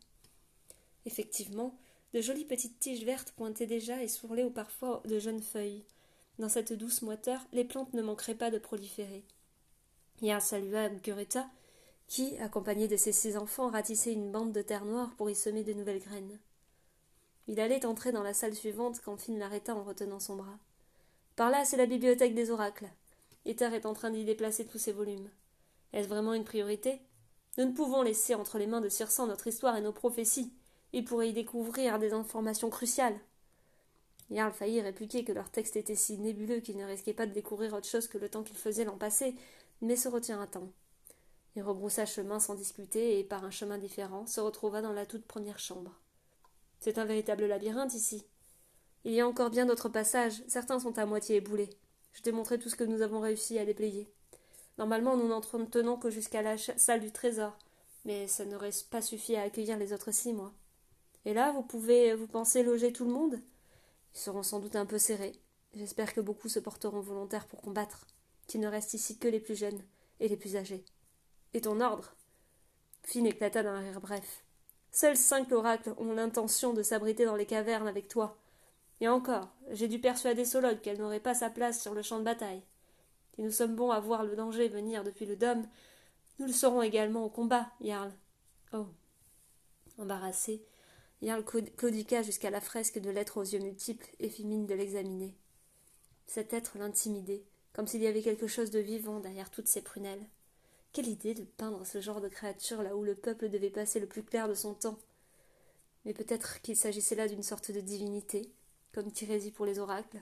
Effectivement, 1.05 1.77
de 2.13 2.21
jolies 2.21 2.45
petites 2.45 2.79
tiges 2.79 3.03
vertes 3.03 3.31
pointaient 3.31 3.67
déjà 3.67 4.01
et 4.01 4.07
sourlaient 4.07 4.43
au 4.43 4.51
parfois 4.51 5.01
de 5.05 5.19
jeunes 5.19 5.41
feuilles. 5.41 5.83
Dans 6.37 6.49
cette 6.49 6.73
douce 6.73 7.01
moiteur, 7.01 7.41
les 7.51 7.65
plantes 7.65 7.93
ne 7.93 8.01
manqueraient 8.01 8.35
pas 8.35 8.51
de 8.51 8.57
proliférer. 8.57 9.25
Hier 10.21 10.41
salua 10.41 10.89
qui, 12.09 12.35
accompagné 12.39 12.87
de 12.87 12.97
ses 12.97 13.11
six 13.11 13.37
enfants, 13.37 13.69
ratissait 13.69 14.11
une 14.11 14.31
bande 14.31 14.51
de 14.51 14.63
terre 14.63 14.83
noire 14.83 15.11
pour 15.15 15.29
y 15.29 15.35
semer 15.35 15.63
de 15.63 15.73
nouvelles 15.73 16.01
graines. 16.01 16.39
Il 17.47 17.59
allait 17.59 17.85
entrer 17.85 18.11
dans 18.11 18.23
la 18.23 18.33
salle 18.33 18.55
suivante 18.55 18.99
quand 19.05 19.15
Finn 19.15 19.37
l'arrêta 19.37 19.75
en 19.75 19.83
retenant 19.83 20.19
son 20.19 20.35
bras. 20.35 20.57
Par 21.35 21.51
là, 21.51 21.63
c'est 21.65 21.77
la 21.77 21.85
bibliothèque 21.85 22.33
des 22.33 22.49
oracles. 22.49 22.89
Ether 23.45 23.69
est 23.75 23.85
en 23.85 23.93
train 23.93 24.09
d'y 24.09 24.25
déplacer 24.25 24.65
tous 24.65 24.79
ses 24.79 24.91
volumes. 24.91 25.29
Est-ce 25.93 26.07
vraiment 26.07 26.33
une 26.33 26.43
priorité? 26.43 26.99
Nous 27.59 27.65
ne 27.65 27.73
pouvons 27.73 28.01
laisser 28.01 28.33
entre 28.33 28.57
les 28.57 28.67
mains 28.67 28.81
de 28.81 28.89
Circin 28.89 29.27
notre 29.27 29.47
histoire 29.47 29.77
et 29.77 29.81
nos 29.81 29.93
prophéties. 29.93 30.51
Il 30.93 31.05
pourrait 31.05 31.29
y 31.29 31.33
découvrir 31.33 31.99
des 31.99 32.13
informations 32.13 32.71
cruciales. 32.71 33.19
Jarl 34.31 34.51
faillit 34.51 34.81
répliquer 34.81 35.23
que 35.23 35.31
leur 35.31 35.51
texte 35.51 35.75
était 35.75 35.95
si 35.95 36.17
nébuleux 36.17 36.59
qu'il 36.59 36.77
ne 36.77 36.85
risquait 36.85 37.13
pas 37.13 37.27
de 37.27 37.33
découvrir 37.33 37.73
autre 37.73 37.87
chose 37.87 38.07
que 38.07 38.17
le 38.17 38.29
temps 38.29 38.43
qu'il 38.43 38.57
faisait 38.57 38.85
l'an 38.85 38.97
passé, 38.97 39.35
mais 39.81 39.95
se 39.95 40.07
retient 40.07 40.41
à 40.41 40.47
temps. 40.47 40.69
Il 41.55 41.63
rebroussa 41.63 42.05
chemin 42.05 42.39
sans 42.39 42.55
discuter 42.55 43.19
et, 43.19 43.23
par 43.23 43.43
un 43.43 43.51
chemin 43.51 43.77
différent, 43.77 44.25
se 44.25 44.39
retrouva 44.39 44.81
dans 44.81 44.93
la 44.93 45.05
toute 45.05 45.25
première 45.25 45.59
chambre. 45.59 45.99
C'est 46.79 46.97
un 46.97 47.05
véritable 47.05 47.45
labyrinthe 47.45 47.93
ici. 47.93 48.23
Il 49.03 49.13
y 49.13 49.21
a 49.21 49.27
encore 49.27 49.49
bien 49.49 49.65
d'autres 49.65 49.89
passages, 49.89 50.43
certains 50.47 50.79
sont 50.79 50.97
à 50.97 51.05
moitié 51.05 51.37
éboulés. 51.37 51.69
Je 52.11 52.21
t'ai 52.21 52.31
montré 52.31 52.59
tout 52.59 52.69
ce 52.69 52.75
que 52.75 52.83
nous 52.83 53.01
avons 53.01 53.19
réussi 53.19 53.57
à 53.57 53.65
déblayer. 53.65 54.07
Normalement, 54.77 55.17
nous 55.17 55.27
n'entrons 55.27 55.65
que 55.97 56.09
jusqu'à 56.09 56.41
la 56.41 56.57
salle 56.57 57.01
du 57.01 57.11
trésor, 57.11 57.57
mais 58.05 58.27
ça 58.27 58.45
n'aurait 58.45 58.71
pas 58.89 59.01
suffi 59.01 59.35
à 59.35 59.43
accueillir 59.43 59.77
les 59.77 59.93
autres 59.93 60.11
six 60.11 60.33
mois. 60.33 60.53
Et 61.25 61.33
là, 61.33 61.51
vous 61.51 61.63
pouvez, 61.63 62.13
vous 62.13 62.27
pensez 62.27 62.63
loger 62.63 62.93
tout 62.93 63.05
le 63.05 63.11
monde? 63.11 63.41
Ils 64.13 64.19
seront 64.19 64.43
sans 64.43 64.59
doute 64.59 64.75
un 64.75 64.85
peu 64.85 64.97
serrés. 64.97 65.35
J'espère 65.73 66.13
que 66.13 66.21
beaucoup 66.21 66.49
se 66.49 66.59
porteront 66.59 67.01
volontaires 67.01 67.47
pour 67.47 67.61
combattre, 67.61 68.07
qu'il 68.47 68.61
ne 68.61 68.67
reste 68.67 68.93
ici 68.93 69.17
que 69.17 69.27
les 69.27 69.39
plus 69.39 69.55
jeunes 69.55 69.83
et 70.19 70.27
les 70.27 70.37
plus 70.37 70.55
âgés. 70.55 70.85
Et 71.53 71.61
ton 71.61 71.81
ordre 71.81 72.15
Finn 73.03 73.25
éclata 73.25 73.63
d'un 73.63 73.79
rire 73.79 74.01
bref. 74.01 74.43
Seuls 74.91 75.17
cinq 75.17 75.51
oracles 75.51 75.93
ont 75.97 76.13
l'intention 76.13 76.73
de 76.73 76.83
s'abriter 76.83 77.25
dans 77.25 77.35
les 77.35 77.45
cavernes 77.45 77.87
avec 77.87 78.07
toi. 78.07 78.37
Et 79.01 79.07
encore, 79.07 79.49
j'ai 79.71 79.87
dû 79.87 79.99
persuader 79.99 80.45
Solog 80.45 80.81
qu'elle 80.81 80.99
n'aurait 80.99 81.19
pas 81.19 81.33
sa 81.33 81.49
place 81.49 81.81
sur 81.81 81.93
le 81.93 82.01
champ 82.01 82.19
de 82.19 82.23
bataille. 82.23 82.61
Si 83.35 83.41
nous 83.41 83.51
sommes 83.51 83.75
bons 83.75 83.91
à 83.91 83.99
voir 83.99 84.23
le 84.23 84.35
danger 84.35 84.67
venir 84.67 85.03
depuis 85.03 85.25
le 85.25 85.35
dôme, 85.35 85.65
nous 86.39 86.47
le 86.47 86.53
serons 86.53 86.81
également 86.81 87.25
au 87.25 87.29
combat, 87.29 87.71
Jarl. 87.81 88.11
Oh. 88.73 88.87
Embarrassé, 89.97 90.63
Jarl 91.21 91.43
claudiqua 91.43 92.23
jusqu'à 92.23 92.49
la 92.49 92.61
fresque 92.61 92.99
de 92.99 93.09
lettres 93.09 93.37
aux 93.37 93.43
yeux 93.43 93.59
multiples 93.59 94.07
et 94.19 94.29
fit 94.29 94.45
mine 94.45 94.65
de 94.65 94.73
l'examiner. 94.73 95.35
Cet 96.27 96.53
être 96.53 96.77
l'intimidait, 96.77 97.43
comme 97.73 97.87
s'il 97.87 98.01
y 98.01 98.07
avait 98.07 98.21
quelque 98.21 98.47
chose 98.47 98.71
de 98.71 98.79
vivant 98.79 99.19
derrière 99.19 99.49
toutes 99.49 99.67
ces 99.67 99.81
prunelles. 99.81 100.27
Quelle 100.91 101.07
idée 101.07 101.35
de 101.35 101.43
peindre 101.43 101.85
ce 101.85 102.01
genre 102.01 102.19
de 102.19 102.29
créature 102.29 102.81
là 102.81 102.95
où 102.95 103.03
le 103.03 103.13
peuple 103.13 103.49
devait 103.49 103.69
passer 103.69 103.99
le 103.99 104.07
plus 104.07 104.23
clair 104.23 104.47
de 104.47 104.55
son 104.55 104.73
temps. 104.73 104.97
Mais 106.03 106.13
peut-être 106.13 106.61
qu'il 106.61 106.75
s'agissait 106.75 107.15
là 107.15 107.27
d'une 107.27 107.43
sorte 107.43 107.71
de 107.71 107.79
divinité, 107.79 108.51
comme 108.91 109.11
Tirésie 109.11 109.51
pour 109.51 109.67
les 109.67 109.77
oracles. 109.77 110.19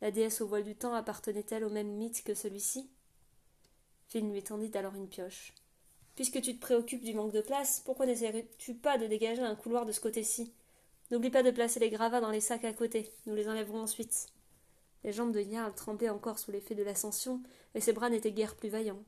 La 0.00 0.10
déesse 0.10 0.40
au 0.40 0.48
voile 0.48 0.64
du 0.64 0.74
temps 0.74 0.94
appartenait-elle 0.94 1.64
au 1.64 1.70
même 1.70 1.92
mythe 1.92 2.24
que 2.24 2.34
celui-ci? 2.34 2.90
Finn 4.08 4.32
lui 4.32 4.42
tendit 4.42 4.76
alors 4.76 4.96
une 4.96 5.08
pioche. 5.08 5.54
Puisque 6.16 6.40
tu 6.40 6.56
te 6.56 6.60
préoccupes 6.60 7.04
du 7.04 7.14
manque 7.14 7.32
de 7.32 7.40
place, 7.40 7.80
pourquoi 7.84 8.06
n'essaierais-tu 8.06 8.74
pas 8.74 8.98
de 8.98 9.06
dégager 9.06 9.42
un 9.42 9.54
couloir 9.54 9.86
de 9.86 9.92
ce 9.92 10.00
côté-ci? 10.00 10.52
N'oublie 11.10 11.30
pas 11.30 11.42
de 11.44 11.50
placer 11.52 11.78
les 11.78 11.90
gravats 11.90 12.20
dans 12.20 12.30
les 12.30 12.40
sacs 12.40 12.64
à 12.64 12.72
côté, 12.72 13.12
nous 13.26 13.34
les 13.34 13.48
enlèverons 13.48 13.82
ensuite. 13.82 14.26
Les 15.04 15.12
jambes 15.12 15.32
de 15.32 15.40
Jarl 15.40 15.74
tremblaient 15.74 16.08
encore 16.08 16.38
sous 16.38 16.50
l'effet 16.50 16.74
de 16.74 16.82
l'ascension, 16.82 17.42
et 17.74 17.80
ses 17.80 17.92
bras 17.92 18.10
n'étaient 18.10 18.32
guère 18.32 18.56
plus 18.56 18.70
vaillants. 18.70 19.02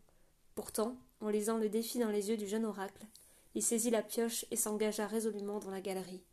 Pourtant, 0.57 0.97
en 1.21 1.29
lisant 1.29 1.59
le 1.59 1.69
défi 1.69 1.99
dans 1.99 2.09
les 2.09 2.31
yeux 2.31 2.39
du 2.39 2.49
jeune 2.49 2.65
oracle, 2.65 3.05
il 3.55 3.63
saisit 3.63 3.91
la 3.91 4.03
pioche 4.03 4.47
et 4.51 4.57
s'engagea 4.57 5.07
résolument 5.07 5.59
dans 5.61 5.71
la 5.71 5.83
galerie. 5.83 6.25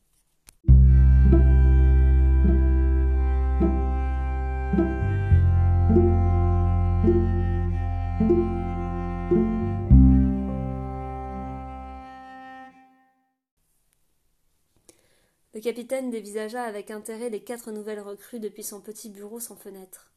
Le 15.53 15.59
capitaine 15.59 16.11
dévisagea 16.11 16.63
avec 16.63 16.91
intérêt 16.91 17.29
les 17.29 17.43
quatre 17.43 17.73
nouvelles 17.73 17.99
recrues 17.99 18.39
depuis 18.39 18.63
son 18.63 18.79
petit 18.79 19.09
bureau 19.09 19.41
sans 19.41 19.57
fenêtre. 19.57 20.13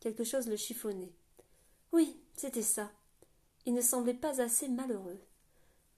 Quelque 0.00 0.24
chose 0.24 0.48
le 0.48 0.56
chiffonnait. 0.56 1.12
Oui, 1.92 2.20
c'était 2.36 2.60
ça. 2.60 2.90
Il 3.66 3.74
ne 3.74 3.80
semblait 3.80 4.14
pas 4.14 4.40
assez 4.40 4.68
malheureux. 4.68 5.20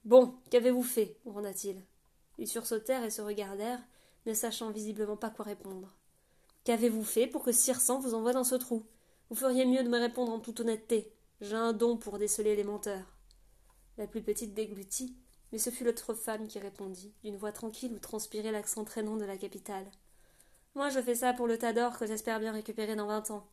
Bon, 0.05 0.35
qu'avez-vous 0.49 0.83
fait? 0.83 1.17
gronda-t-il. 1.25 1.81
Ils 2.37 2.47
sursautèrent 2.47 3.03
et 3.03 3.09
se 3.09 3.21
regardèrent, 3.21 3.83
ne 4.25 4.33
sachant 4.33 4.71
visiblement 4.71 5.17
pas 5.17 5.29
quoi 5.29 5.45
répondre. 5.45 5.95
Qu'avez-vous 6.63 7.03
fait 7.03 7.27
pour 7.27 7.43
que 7.43 7.51
Sang 7.51 7.99
vous 7.99 8.13
envoie 8.13 8.33
dans 8.33 8.43
ce 8.43 8.55
trou? 8.55 8.85
Vous 9.29 9.35
feriez 9.35 9.65
mieux 9.65 9.83
de 9.83 9.89
me 9.89 9.99
répondre 9.99 10.31
en 10.31 10.39
toute 10.39 10.59
honnêteté. 10.59 11.11
J'ai 11.41 11.55
un 11.55 11.73
don 11.73 11.97
pour 11.97 12.17
déceler 12.17 12.55
les 12.55 12.63
menteurs. 12.63 13.17
La 13.97 14.07
plus 14.07 14.21
petite 14.21 14.53
déglutit, 14.53 15.15
mais 15.51 15.57
ce 15.57 15.69
fut 15.69 15.83
l'autre 15.83 16.13
femme 16.13 16.47
qui 16.47 16.59
répondit, 16.59 17.13
d'une 17.23 17.37
voix 17.37 17.51
tranquille 17.51 17.93
où 17.93 17.99
transpirait 17.99 18.51
l'accent 18.51 18.83
traînant 18.83 19.17
de 19.17 19.25
la 19.25 19.37
capitale. 19.37 19.85
Moi, 20.75 20.89
je 20.89 21.01
fais 21.01 21.15
ça 21.15 21.33
pour 21.33 21.47
le 21.47 21.57
tas 21.57 21.73
d'or 21.73 21.97
que 21.97 22.05
j'espère 22.05 22.39
bien 22.39 22.51
récupérer 22.51 22.95
dans 22.95 23.07
vingt 23.07 23.31
ans. 23.31 23.47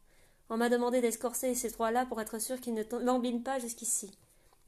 On 0.51 0.57
m'a 0.57 0.69
demandé 0.69 1.01
d'escorcer 1.01 1.55
ces 1.55 1.71
trois-là 1.71 2.07
pour 2.07 2.21
être 2.21 2.39
sûr 2.39 2.61
qu'ils 2.61 2.75
ne 2.75 2.85
lambinent 3.01 3.43
pas 3.43 3.59
jusqu'ici. 3.59 4.11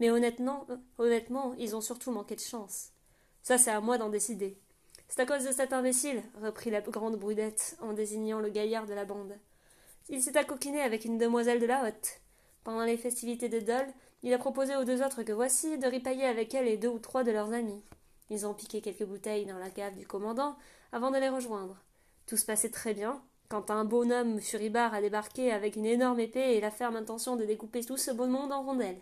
Mais 0.00 0.10
honnêtement, 0.10 0.66
euh, 0.70 0.76
honnêtement, 0.98 1.54
ils 1.58 1.76
ont 1.76 1.80
surtout 1.80 2.10
manqué 2.10 2.34
de 2.34 2.40
chance. 2.40 2.90
Ça, 3.42 3.58
c'est 3.58 3.70
à 3.70 3.80
moi 3.80 3.98
d'en 3.98 4.08
décider. 4.08 4.58
C'est 5.08 5.20
à 5.20 5.26
cause 5.26 5.44
de 5.44 5.52
cet 5.52 5.72
imbécile, 5.72 6.22
reprit 6.42 6.70
la 6.70 6.80
grande 6.80 7.16
brudette 7.16 7.76
en 7.80 7.92
désignant 7.92 8.40
le 8.40 8.48
gaillard 8.48 8.86
de 8.86 8.94
la 8.94 9.04
bande. 9.04 9.38
Il 10.08 10.22
s'est 10.22 10.36
accoquiné 10.36 10.80
avec 10.80 11.04
une 11.04 11.18
demoiselle 11.18 11.60
de 11.60 11.66
la 11.66 11.84
hotte. 11.84 12.20
Pendant 12.64 12.84
les 12.84 12.96
festivités 12.96 13.48
de 13.48 13.60
Dole, 13.60 13.92
il 14.22 14.32
a 14.32 14.38
proposé 14.38 14.74
aux 14.76 14.84
deux 14.84 15.02
autres 15.02 15.22
que 15.22 15.32
voici 15.32 15.78
de 15.78 15.86
ripailler 15.86 16.24
avec 16.24 16.54
elle 16.54 16.66
et 16.66 16.76
deux 16.76 16.88
ou 16.88 16.98
trois 16.98 17.22
de 17.22 17.30
leurs 17.30 17.52
amis. 17.52 17.82
Ils 18.30 18.46
ont 18.46 18.54
piqué 18.54 18.80
quelques 18.80 19.04
bouteilles 19.04 19.46
dans 19.46 19.58
la 19.58 19.70
cave 19.70 19.96
du 19.96 20.06
commandant 20.06 20.56
avant 20.90 21.10
de 21.10 21.18
les 21.18 21.28
rejoindre. 21.28 21.76
Tout 22.26 22.36
se 22.36 22.44
passait 22.44 22.70
très 22.70 22.92
bien, 22.92 23.22
quand 23.48 23.70
un 23.70 23.84
bonhomme 23.84 24.40
furibard 24.40 24.94
a 24.94 25.00
débarqué 25.00 25.52
avec 25.52 25.76
une 25.76 25.86
énorme 25.86 26.20
épée 26.20 26.56
et 26.56 26.60
la 26.60 26.70
ferme 26.70 26.96
intention 26.96 27.36
de 27.36 27.44
découper 27.44 27.84
tout 27.84 27.96
ce 27.96 28.10
beau 28.10 28.26
monde 28.26 28.52
en 28.52 28.62
rondelles. 28.62 29.00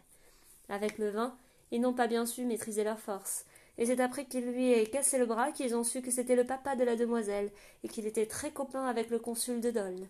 Avec 0.69 0.99
le 0.99 1.11
vin, 1.11 1.37
ils 1.71 1.81
n'ont 1.81 1.93
pas 1.93 2.07
bien 2.07 2.27
su 2.27 2.45
maîtriser 2.45 2.85
leur 2.85 2.99
force, 2.99 3.45
et 3.79 3.87
c'est 3.87 4.01
après 4.01 4.27
qu'il 4.27 4.47
lui 4.47 4.73
ait 4.73 4.87
cassé 4.87 5.19
le 5.19 5.27
bras 5.27 5.53
qu'ils 5.53 5.75
ont 5.75 5.85
su 5.85 6.03
que 6.03 6.11
c'était 6.11 6.37
le 6.37 6.45
papa 6.45 6.77
de 6.77 6.85
la 6.85 6.97
demoiselle, 6.97 7.51
et 7.83 7.89
qu'il 7.89 8.07
était 8.07 8.27
très 8.27 8.51
copain 8.51 8.85
avec 8.85 9.11
le 9.11 9.19
consul 9.19 9.61
de 9.61 9.71
Dole. 9.71 10.09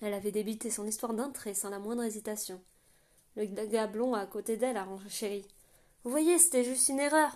Elle 0.00 0.14
avait 0.14 0.32
débité 0.32 0.70
son 0.70 0.86
histoire 0.86 1.14
d'un 1.14 1.30
trait 1.30 1.54
sans 1.54 1.70
la 1.70 1.78
moindre 1.78 2.04
hésitation. 2.04 2.60
Le 3.36 3.46
gars 3.46 3.86
blond 3.86 4.14
à 4.14 4.26
côté 4.26 4.56
d'elle 4.56 4.76
a 4.76 4.86
chéri. 5.08 5.46
Vous 6.04 6.10
voyez, 6.10 6.38
c'était 6.38 6.64
juste 6.64 6.88
une 6.88 7.00
erreur. 7.00 7.32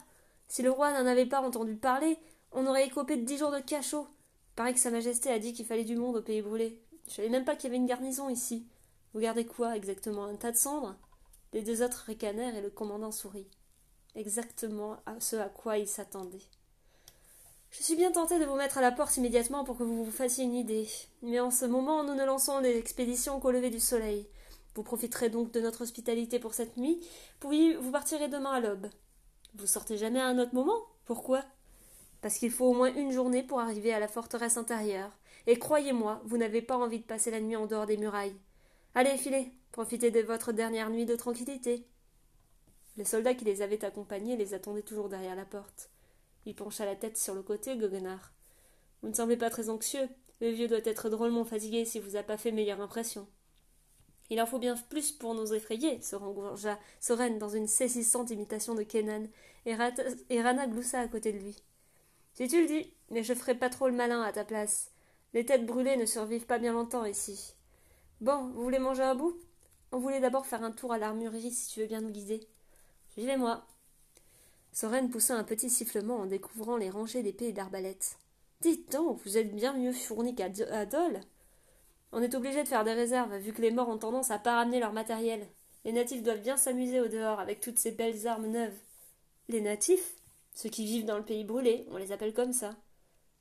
Si 0.46 0.62
le 0.62 0.70
roi 0.70 0.92
n'en 0.92 1.09
avait 1.09 1.27
pas 1.27 1.40
entendu 1.40 1.77
parler, 1.77 2.18
on 2.53 2.66
aurait 2.66 2.87
écopé 2.87 3.16
dix 3.16 3.38
jours 3.38 3.51
de 3.51 3.61
cachot. 3.61 4.07
Pareil 4.59 4.75
que 4.75 4.81
Sa 4.81 4.90
Majesté 4.90 5.31
a 5.31 5.38
dit 5.38 5.53
qu'il 5.53 5.66
fallait 5.66 5.85
du 5.85 5.94
monde 5.94 6.16
au 6.16 6.21
pays 6.21 6.42
brûlé. 6.42 6.83
Je 7.07 7.14
savais 7.14 7.29
même 7.29 7.44
pas 7.44 7.55
qu'il 7.55 7.66
y 7.66 7.71
avait 7.71 7.77
une 7.77 7.87
garnison 7.87 8.29
ici. 8.29 8.66
Vous 9.14 9.21
gardez 9.21 9.47
quoi 9.47 9.77
exactement? 9.77 10.25
Un 10.25 10.35
tas 10.35 10.51
de 10.51 10.57
cendres? 10.57 10.97
Les 11.53 11.62
deux 11.62 11.81
autres 11.81 12.03
ricanèrent 12.09 12.57
et 12.57 12.61
le 12.61 12.68
commandant 12.68 13.12
sourit. 13.12 13.47
Exactement 14.16 14.97
à 15.07 15.21
ce 15.21 15.37
à 15.37 15.49
quoi 15.49 15.79
il 15.79 15.87
s'attendait. 15.87 16.42
Je 17.71 17.85
suis 17.85 17.94
bien 17.94 18.11
tenté 18.11 18.40
de 18.40 18.47
vous 18.47 18.57
mettre 18.57 18.79
à 18.79 18.81
la 18.81 18.90
porte 18.90 19.16
immédiatement 19.16 19.62
pour 19.62 19.79
que 19.79 19.85
vous 19.85 20.05
vous 20.05 20.11
fassiez 20.11 20.42
une 20.42 20.57
idée. 20.57 20.88
Mais 21.23 21.38
en 21.38 21.53
ce 21.53 21.64
moment, 21.64 22.03
nous 22.03 22.16
ne 22.16 22.25
lançons 22.25 22.61
des 22.61 22.79
expéditions 22.79 23.38
qu'au 23.38 23.53
lever 23.53 23.71
du 23.71 23.79
soleil. 23.79 24.27
Vous 24.75 24.83
profiterez 24.83 25.31
donc 25.31 25.53
de 25.53 25.61
notre 25.61 25.83
hospitalité 25.83 26.40
pour 26.40 26.55
cette 26.55 26.77
nuit, 26.77 26.99
puis 27.38 27.75
vous 27.75 27.92
partirez 27.92 28.27
demain 28.27 28.55
à 28.55 28.61
l'aube. 28.61 28.88
Vous 29.55 29.68
sortez 29.68 29.97
jamais 29.97 30.21
à 30.21 30.27
un 30.27 30.40
autre 30.40 30.57
moment? 30.57 30.83
Pourquoi? 31.05 31.44
Parce 32.20 32.38
qu'il 32.38 32.50
faut 32.50 32.66
au 32.66 32.74
moins 32.74 32.94
une 32.94 33.12
journée 33.12 33.42
pour 33.42 33.61
arriver 33.61 33.92
à 33.92 34.00
la 34.00 34.09
forteresse 34.09 34.57
intérieure, 34.57 35.11
et 35.46 35.59
croyez-moi, 35.59 36.20
vous 36.24 36.37
n'avez 36.37 36.62
pas 36.62 36.76
envie 36.76 36.98
de 36.98 37.04
passer 37.04 37.31
la 37.31 37.40
nuit 37.40 37.57
en 37.57 37.66
dehors 37.66 37.87
des 37.87 37.96
murailles. 37.96 38.37
Allez, 38.94 39.16
filez, 39.16 39.52
profitez 39.72 40.11
de 40.11 40.20
votre 40.20 40.52
dernière 40.52 40.90
nuit 40.90 41.07
de 41.07 41.16
tranquillité. 41.16 41.87
Le 42.96 43.04
soldat 43.04 43.35
qui 43.35 43.44
les 43.44 43.62
avait 43.62 43.85
accompagnés 43.85 44.37
les 44.37 44.54
attendait 44.54 44.83
toujours 44.83 45.09
derrière 45.09 45.37
la 45.37 45.44
porte. 45.44 45.90
Il 46.46 46.54
pencha 46.54 46.85
la 46.85 46.96
tête 46.96 47.16
sur 47.16 47.35
le 47.35 47.42
côté, 47.42 47.76
Goguenard. 47.76 48.33
Vous 49.02 49.09
ne 49.09 49.14
semblez 49.14 49.37
pas 49.37 49.50
très 49.50 49.70
anxieux. 49.70 50.09
Le 50.40 50.50
vieux 50.50 50.68
doit 50.68 50.78
être 50.85 51.09
drôlement 51.09 51.44
fatigué 51.44 51.85
si 51.85 52.00
vous 52.00 52.16
a 52.16 52.22
pas 52.22 52.37
fait 52.37 52.52
meilleure 52.52 52.81
impression. 52.81 53.26
Il 54.31 54.40
en 54.42 54.46
faut 54.46 54.59
bien 54.59 54.76
plus 54.90 55.12
pour 55.12 55.35
nous 55.35 55.54
effrayer, 55.54 56.02
se 56.02 56.16
rengorgea 56.16 56.78
Soren 57.00 57.38
dans 57.38 57.48
une 57.48 57.66
saisissante 57.66 58.31
imitation 58.31 58.74
de 58.74 58.83
Kenan, 58.83 59.26
et, 59.64 59.74
et 60.28 60.42
Rana 60.42 60.66
gloussa 60.66 61.00
à 61.00 61.09
côté 61.09 61.33
de 61.33 61.38
lui. 61.38 61.57
Si 62.38 62.46
tu 62.46 62.61
le 62.61 62.68
dis, 62.68 62.94
mais 63.11 63.24
je 63.24 63.35
ferai 63.35 63.57
pas 63.57 63.68
trop 63.68 63.88
le 63.88 63.96
malin 63.96 64.22
à 64.22 64.31
ta 64.31 64.44
place. 64.44 64.92
Les 65.35 65.44
têtes 65.44 65.66
brûlées 65.66 65.96
ne 65.96 66.07
survivent 66.07 66.46
pas 66.46 66.61
bien 66.61 66.72
longtemps 66.72 67.05
ici. 67.05 67.55
Bon, 68.20 68.46
vous 68.55 68.62
voulez 68.62 68.79
manger 68.79 69.03
un 69.03 69.16
bout? 69.16 69.37
On 69.90 69.98
voulait 69.98 70.20
d'abord 70.20 70.46
faire 70.46 70.62
un 70.62 70.70
tour 70.70 70.92
à 70.92 70.98
l'armurerie 70.98 71.51
si 71.51 71.68
tu 71.68 71.81
veux 71.81 71.88
bien 71.88 72.01
nous 72.01 72.12
guider. 72.12 72.46
Suivez-moi. 73.09 73.66
Soren 74.70 75.11
poussa 75.11 75.35
un 75.35 75.42
petit 75.42 75.68
sifflement 75.68 76.18
en 76.18 76.27
découvrant 76.27 76.77
les 76.77 76.90
rangées 76.90 77.24
d'épées 77.24 77.48
et 77.48 77.53
d'arbalètes. 77.53 78.20
Dites 78.61 78.92
donc, 78.92 79.18
vous 79.24 79.37
êtes 79.37 79.53
bien 79.53 79.72
mieux 79.72 79.92
fournis 79.92 80.37
qu'à 80.37 80.48
Dole. 80.48 81.20
On 82.12 82.22
est 82.22 82.37
obligé 82.37 82.62
de 82.62 82.68
faire 82.68 82.85
des 82.85 82.94
réserves, 82.94 83.37
vu 83.38 83.53
que 83.53 83.62
les 83.62 83.72
morts 83.72 83.88
ont 83.88 83.98
tendance 83.98 84.31
à 84.31 84.38
pas 84.38 84.55
ramener 84.55 84.79
leur 84.79 84.92
matériel. 84.92 85.44
Les 85.85 85.90
natifs 85.90 86.22
doivent 86.22 86.42
bien 86.42 86.57
s'amuser 86.57 87.01
au 87.01 87.09
dehors 87.09 87.40
avec 87.40 87.61
toutes 87.61 87.81
ces 87.81 87.90
belles 87.90 88.29
armes 88.29 88.46
neuves. 88.46 88.79
Les 89.48 89.61
natifs? 89.61 90.17
Ceux 90.59 90.71
qui 90.71 90.85
vivent 90.85 91.05
dans 91.05 91.18
le 91.18 91.25
pays 91.25 91.44
brûlé, 91.44 91.87
on 91.92 91.99
les 91.99 92.11
appelle 92.11 92.35
comme 92.35 92.53
ça. 92.53 92.75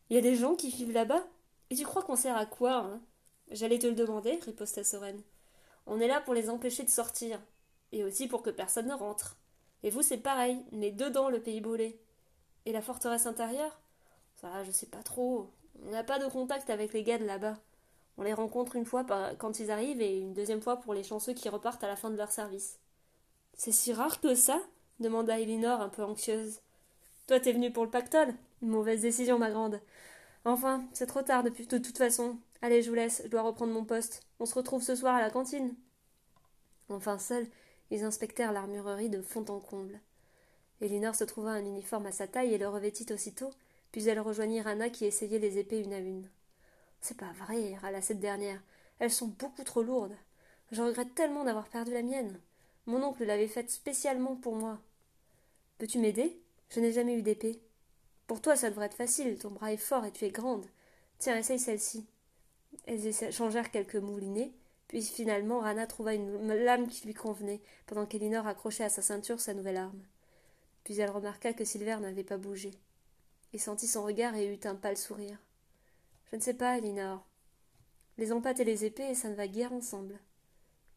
Il 0.08 0.16
y 0.16 0.20
a 0.20 0.22
des 0.22 0.36
gens 0.36 0.54
qui 0.54 0.70
vivent 0.70 0.92
là-bas 0.92 1.26
Et 1.72 1.76
tu 1.76 1.84
crois 1.84 2.04
qu'on 2.04 2.16
sert 2.16 2.38
à 2.38 2.46
quoi 2.46 2.76
hein? 2.76 3.02
J'allais 3.50 3.80
te 3.80 3.88
le 3.88 3.96
demander, 3.96 4.38
riposta 4.46 4.84
Soren. 4.84 5.20
On 5.88 6.00
est 6.00 6.08
là 6.08 6.22
pour 6.22 6.36
les 6.36 6.48
empêcher 6.48 6.84
de 6.84 6.92
sortir, 6.92 7.42
et 7.92 8.04
aussi 8.04 8.28
pour 8.28 8.44
que 8.44 8.52
personne 8.52 8.86
ne 8.86 8.94
rentre. 8.94 9.36
Et 9.82 9.90
vous, 9.90 10.04
c'est 10.04 10.20
pareil, 10.20 10.64
mais 10.72 10.92
dedans 10.92 11.30
le 11.30 11.42
pays 11.42 11.60
brûlé. 11.60 12.00
Et 12.68 12.72
la 12.72 12.84
forteresse 12.84 13.26
intérieure? 13.26 13.82
Ça, 14.36 14.64
je 14.64 14.70
sais 14.70 14.86
pas 14.86 15.02
trop. 15.02 15.50
On 15.88 15.90
n'a 15.90 16.04
pas 16.04 16.20
de 16.20 16.28
contact 16.28 16.70
avec 16.70 16.94
les 16.94 17.02
gars 17.02 17.18
de 17.18 17.26
là-bas. 17.26 17.58
On 18.20 18.22
les 18.22 18.34
rencontre 18.36 18.76
une 18.76 18.86
fois 18.86 19.04
quand 19.40 19.60
ils 19.60 19.72
arrivent 19.72 20.02
et 20.02 20.20
une 20.20 20.36
deuxième 20.36 20.62
fois 20.62 20.78
pour 20.78 20.94
les 20.94 21.04
chanceux 21.04 21.34
qui 21.34 21.50
repartent 21.50 21.84
à 21.84 21.88
la 21.88 21.96
fin 21.96 22.12
de 22.12 22.18
leur 22.18 22.32
service. 22.32 22.78
C'est 23.56 23.72
si 23.72 23.92
rare 23.92 24.22
que 24.22 24.36
ça? 24.36 24.62
demanda 25.00 25.40
Elinor 25.40 25.82
un 25.82 25.90
peu 25.90 26.04
anxieuse. 26.04 26.60
Toi, 27.28 27.42
t'es 27.42 27.52
venu 27.52 27.72
pour 27.72 27.84
le 27.84 27.92
pactole? 27.92 28.34
Une 28.62 28.70
mauvaise 28.70 29.02
décision, 29.02 29.38
ma 29.38 29.52
grande. 29.52 29.82
Enfin, 30.46 30.88
c'est 30.94 31.08
trop 31.08 31.22
tard 31.22 31.44
depuis 31.44 31.68
de 31.68 31.78
toute 31.78 31.98
façon. 31.98 32.38
Allez, 32.62 32.82
je 32.82 32.90
vous 32.90 32.96
laisse, 32.96 33.22
je 33.26 33.30
dois 33.30 33.42
reprendre 33.42 33.74
mon 33.74 33.84
poste. 33.84 34.22
On 34.40 34.46
se 34.46 34.56
retrouve 34.56 34.82
ce 34.82 34.96
soir 34.96 35.13
à 35.13 35.22
la 35.22 35.30
cantine. 35.30 35.76
Enfin, 36.88 37.18
seuls, 37.18 37.46
ils 37.92 38.06
inspectèrent 38.06 38.54
l'armurerie 38.54 39.10
de 39.10 39.22
fond 39.22 39.44
en 39.50 39.60
comble. 39.60 40.00
Elinor 40.80 41.16
se 41.16 41.26
trouva 41.26 41.52
un 41.52 41.66
uniforme 41.66 42.06
à 42.06 42.13
sa 42.13 42.28
taille 42.28 42.54
et 42.54 42.58
le 42.58 42.70
revêtit 42.70 43.12
aussitôt, 43.12 43.50
puis 43.92 44.08
elle 44.08 44.22
rejoignit 44.22 44.62
Rana 44.62 44.90
qui 44.90 45.04
essayait 45.04 45.40
les 45.40 45.58
épées 45.58 45.82
une 45.82 45.94
à 45.94 46.00
une. 46.00 46.30
C'est 47.02 47.18
pas 47.18 47.34
vrai, 47.34 47.76
râla 47.76 48.02
cette 48.02 48.22
dernière. 48.22 48.62
Elles 49.00 49.12
sont 49.12 49.28
beaucoup 49.28 49.66
trop 49.66 49.84
lourdes. 49.84 50.16
Je 50.72 50.82
regrette 50.82 51.13
tellement 51.13 51.44
d'avoir 51.44 51.68
perdu 51.68 51.92
la 51.92 52.04
mienne. 52.04 52.40
Mon 52.86 53.04
oncle 53.04 53.26
l'avait 53.26 53.48
faite 53.50 53.70
spécialement 53.70 54.38
pour 54.38 54.56
moi. 54.56 54.80
Peux-tu 55.78 56.00
m'aider? 56.00 56.42
Je 56.70 56.80
n'ai 56.80 56.92
jamais 56.92 57.18
eu 57.18 57.22
d'épée. 57.22 57.62
Pour 58.28 58.42
toi, 58.42 58.56
ça 58.56 58.70
devrait 58.70 58.88
être 58.88 58.94
facile. 58.94 59.38
Ton 59.38 59.52
bras 59.52 59.72
est 59.72 59.78
fort 59.78 60.06
et 60.06 60.12
tu 60.12 60.26
es 60.26 60.32
grande. 60.32 60.66
Tiens, 61.20 61.38
essaye 61.38 61.60
celle-ci. 61.60 62.06
Elles 62.86 63.08
échangèrent 63.08 63.72
quelques 63.72 63.96
moulinets, 63.96 64.54
puis 64.88 65.02
finalement 65.02 65.60
Rana 65.60 65.88
trouva 65.88 66.14
une 66.14 66.54
lame 66.54 66.88
qui 66.88 67.06
lui 67.06 67.14
convenait, 67.14 67.62
pendant 67.86 68.06
qu'Elinor 68.06 68.48
accrochait 68.48 68.84
à 68.84 68.90
sa 68.90 69.02
ceinture 69.02 69.40
sa 69.40 69.54
nouvelle 69.54 69.78
arme. 69.78 70.04
Puis 70.84 71.00
elle 71.00 71.10
remarqua 71.10 71.54
que 71.54 71.66
Silver 71.66 71.98
n'avait 72.00 72.24
pas 72.24 72.38
bougé. 72.38 72.72
Il 73.54 73.60
sentit 73.60 73.88
son 73.88 74.04
regard 74.04 74.36
et 74.36 74.54
eut 74.54 74.68
un 74.68 74.76
pâle 74.76 74.98
sourire. 74.98 75.38
Je 76.32 76.36
ne 76.36 76.42
sais 76.42 76.54
pas, 76.54 76.78
Elinor. 76.78 77.26
Les 78.18 78.32
empates 78.32 78.60
et 78.60 78.66
les 78.66 78.86
épées, 78.86 79.16
ça 79.16 79.30
ne 79.30 79.36
va 79.36 79.48
guère 79.48 79.74
ensemble. 79.74 80.20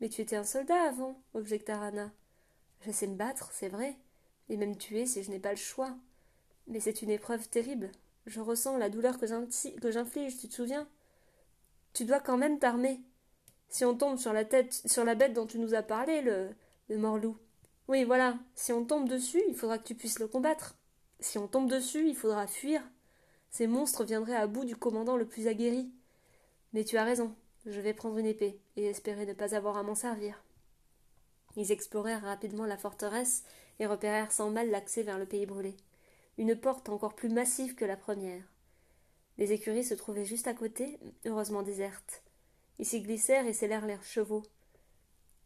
Mais 0.00 0.08
tu 0.08 0.20
étais 0.20 0.36
un 0.36 0.44
soldat 0.44 0.82
avant, 0.88 1.20
objecta 1.34 1.78
Rana. 1.78 2.12
Je 2.82 2.90
sais 2.90 3.06
me 3.06 3.14
battre, 3.14 3.50
c'est 3.52 3.68
vrai, 3.68 3.96
et 4.50 4.58
même 4.58 4.76
tuer 4.76 5.06
si 5.06 5.22
je 5.22 5.30
n'ai 5.30 5.38
pas 5.38 5.52
le 5.52 5.56
choix. 5.56 5.96
Mais 6.66 6.80
c'est 6.80 7.00
une 7.00 7.10
épreuve 7.10 7.48
terrible. 7.48 7.90
Je 8.26 8.40
ressens 8.40 8.76
la 8.76 8.90
douleur 8.90 9.18
que 9.18 9.26
j'inflige, 9.26 10.36
tu 10.36 10.48
te 10.48 10.54
souviens? 10.54 10.86
Tu 11.94 12.04
dois 12.04 12.20
quand 12.20 12.36
même 12.36 12.58
t'armer. 12.58 13.00
Si 13.68 13.84
on 13.84 13.96
tombe 13.96 14.18
sur 14.18 14.32
la 14.32 14.44
tête, 14.44 14.72
sur 14.86 15.04
la 15.04 15.14
bête 15.14 15.32
dont 15.32 15.46
tu 15.46 15.58
nous 15.58 15.74
as 15.74 15.82
parlé, 15.82 16.20
le, 16.20 16.50
le 16.88 16.98
morlou. 16.98 17.36
Oui, 17.88 18.04
voilà. 18.04 18.38
Si 18.54 18.72
on 18.72 18.84
tombe 18.84 19.08
dessus, 19.08 19.42
il 19.48 19.56
faudra 19.56 19.78
que 19.78 19.86
tu 19.86 19.94
puisses 19.94 20.18
le 20.18 20.28
combattre. 20.28 20.76
Si 21.18 21.38
on 21.38 21.48
tombe 21.48 21.70
dessus, 21.70 22.06
il 22.06 22.14
faudra 22.14 22.46
fuir. 22.46 22.82
Ces 23.50 23.66
monstres 23.66 24.04
viendraient 24.04 24.36
à 24.36 24.46
bout 24.46 24.64
du 24.64 24.76
commandant 24.76 25.16
le 25.16 25.26
plus 25.26 25.48
aguerri. 25.48 25.90
Mais 26.72 26.84
tu 26.84 26.98
as 26.98 27.04
raison. 27.04 27.34
Je 27.66 27.80
vais 27.80 27.94
prendre 27.94 28.18
une 28.18 28.26
épée 28.26 28.60
et 28.76 28.86
espérer 28.86 29.26
ne 29.26 29.32
pas 29.32 29.54
avoir 29.54 29.76
à 29.76 29.82
m'en 29.82 29.94
servir. 29.94 30.42
Ils 31.56 31.72
explorèrent 31.72 32.22
rapidement 32.22 32.64
la 32.64 32.78
forteresse 32.78 33.44
et 33.80 33.86
repérèrent 33.86 34.30
sans 34.30 34.50
mal 34.50 34.70
l'accès 34.70 35.02
vers 35.02 35.18
le 35.18 35.26
pays 35.26 35.46
brûlé. 35.46 35.74
Une 36.38 36.54
porte 36.54 36.88
encore 36.88 37.14
plus 37.14 37.30
massive 37.30 37.74
que 37.74 37.84
la 37.84 37.96
première. 37.96 38.44
Les 39.38 39.52
écuries 39.52 39.84
se 39.84 39.94
trouvaient 39.94 40.26
juste 40.26 40.46
à 40.46 40.54
côté, 40.54 41.00
heureusement 41.24 41.62
désertes. 41.62 42.22
Ils 42.78 42.84
s'y 42.84 43.00
glissèrent 43.00 43.46
et 43.46 43.54
scellèrent 43.54 43.86
leurs 43.86 44.04
chevaux. 44.04 44.42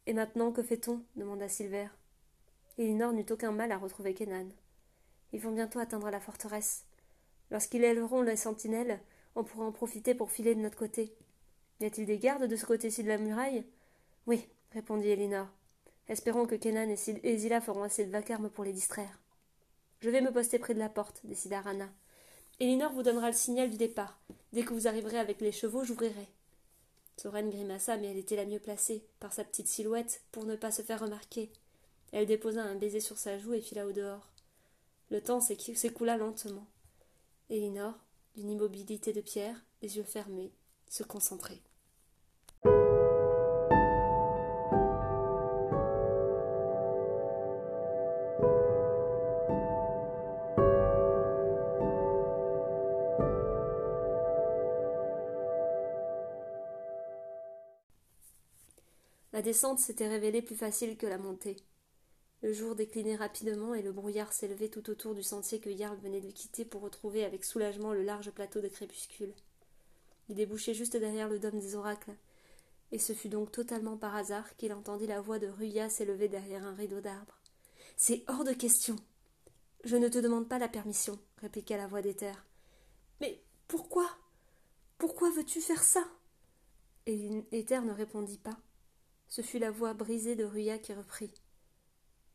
Et 0.06 0.12
maintenant, 0.12 0.52
que 0.52 0.62
fait-on? 0.62 1.00
demanda 1.16 1.48
Silver. 1.48 1.88
Elinor 2.76 3.12
n'eut 3.12 3.26
aucun 3.30 3.52
mal 3.52 3.70
à 3.70 3.78
retrouver 3.78 4.14
Kenan. 4.14 4.48
Ils 5.32 5.40
vont 5.40 5.52
bientôt 5.52 5.78
atteindre 5.78 6.10
la 6.10 6.20
forteresse. 6.20 6.84
Lorsqu'ils 7.52 7.84
aileront 7.84 8.22
les 8.22 8.36
sentinelles, 8.36 9.00
on 9.36 9.44
pourra 9.44 9.64
en 9.64 9.72
profiter 9.72 10.14
pour 10.14 10.32
filer 10.32 10.56
de 10.56 10.60
notre 10.60 10.78
côté. 10.78 11.14
Y 11.80 11.86
a-t-il 11.86 12.06
des 12.06 12.18
gardes 12.18 12.46
de 12.46 12.56
ce 12.56 12.66
côté-ci 12.66 13.04
de 13.04 13.08
la 13.08 13.18
muraille 13.18 13.64
Oui, 14.26 14.48
répondit 14.72 15.08
Elinor. 15.08 15.46
Espérons 16.08 16.46
que 16.46 16.54
Kenan 16.54 16.90
et 16.90 17.36
Zila 17.36 17.60
feront 17.60 17.82
assez 17.82 18.04
de 18.04 18.10
vacarme 18.10 18.50
pour 18.50 18.64
les 18.64 18.72
distraire. 18.72 19.18
Je 20.00 20.10
vais 20.10 20.20
me 20.20 20.32
poster 20.32 20.58
près 20.58 20.74
de 20.74 20.78
la 20.78 20.90
porte, 20.90 21.20
décida 21.24 21.62
Rana. 21.62 21.88
Elinor 22.60 22.92
vous 22.92 23.02
donnera 23.02 23.30
le 23.30 23.36
signal 23.36 23.70
du 23.70 23.78
départ. 23.78 24.20
Dès 24.52 24.62
que 24.62 24.74
vous 24.74 24.86
arriverez 24.86 25.18
avec 25.18 25.40
les 25.40 25.50
chevaux, 25.50 25.82
j'ouvrirai. 25.82 26.28
Soren 27.16 27.48
grimaça, 27.48 27.96
mais 27.96 28.10
elle 28.10 28.18
était 28.18 28.36
la 28.36 28.44
mieux 28.44 28.58
placée, 28.58 29.02
par 29.18 29.32
sa 29.32 29.44
petite 29.44 29.66
silhouette, 29.66 30.22
pour 30.30 30.44
ne 30.44 30.56
pas 30.56 30.70
se 30.70 30.82
faire 30.82 31.00
remarquer. 31.00 31.50
Elle 32.12 32.26
déposa 32.26 32.62
un 32.62 32.74
baiser 32.74 33.00
sur 33.00 33.18
sa 33.18 33.38
joue 33.38 33.54
et 33.54 33.60
fila 33.60 33.86
au 33.86 33.92
dehors. 33.92 34.28
Le 35.10 35.22
temps 35.22 35.40
s'écoula 35.40 36.16
lentement. 36.16 36.66
Elinor, 37.50 37.94
d'une 38.36 38.50
immobilité 38.50 39.12
de 39.12 39.20
pierre, 39.20 39.64
les 39.80 39.96
yeux 39.96 40.04
fermés, 40.04 40.52
se 40.88 41.02
concentrait. 41.02 41.60
Descente 59.44 59.78
s'était 59.78 60.08
révélée 60.08 60.42
plus 60.42 60.56
facile 60.56 60.96
que 60.96 61.06
la 61.06 61.18
montée. 61.18 61.56
Le 62.42 62.52
jour 62.52 62.74
déclinait 62.74 63.14
rapidement 63.14 63.74
et 63.74 63.82
le 63.82 63.92
brouillard 63.92 64.32
s'élevait 64.32 64.68
tout 64.68 64.90
autour 64.90 65.14
du 65.14 65.22
sentier 65.22 65.60
que 65.60 65.74
Jarl 65.74 65.96
venait 65.98 66.20
de 66.20 66.30
quitter 66.30 66.64
pour 66.64 66.80
retrouver 66.80 67.24
avec 67.24 67.44
soulagement 67.44 67.92
le 67.92 68.02
large 68.02 68.30
plateau 68.32 68.60
de 68.60 68.68
crépuscule. 68.68 69.32
Il 70.28 70.34
débouchait 70.34 70.74
juste 70.74 70.96
derrière 70.96 71.28
le 71.28 71.38
dôme 71.38 71.60
des 71.60 71.76
oracles, 71.76 72.14
et 72.92 72.98
ce 72.98 73.12
fut 73.12 73.28
donc 73.28 73.52
totalement 73.52 73.96
par 73.96 74.14
hasard 74.14 74.56
qu'il 74.56 74.72
entendit 74.72 75.06
la 75.06 75.20
voix 75.20 75.38
de 75.38 75.46
Ruya 75.46 75.88
s'élever 75.88 76.28
derrière 76.28 76.66
un 76.66 76.74
rideau 76.74 77.00
d'arbres. 77.00 77.38
C'est 77.96 78.24
hors 78.28 78.44
de 78.44 78.52
question. 78.52 78.96
Je 79.84 79.96
ne 79.96 80.08
te 80.08 80.18
demande 80.18 80.48
pas 80.48 80.58
la 80.58 80.68
permission, 80.68 81.18
répliqua 81.38 81.76
la 81.76 81.86
voix 81.86 82.02
d'Éther. 82.02 82.44
Mais 83.20 83.40
pourquoi? 83.68 84.08
Pourquoi 84.98 85.30
veux-tu 85.30 85.60
faire 85.60 85.82
ça? 85.82 86.04
Et 87.06 87.42
Éther 87.52 87.82
ne 87.82 87.92
répondit 87.92 88.38
pas. 88.38 88.58
Ce 89.28 89.42
fut 89.42 89.58
la 89.58 89.70
voix 89.70 89.94
brisée 89.94 90.36
de 90.36 90.44
Ruya 90.44 90.78
qui 90.78 90.92
reprit. 90.92 91.32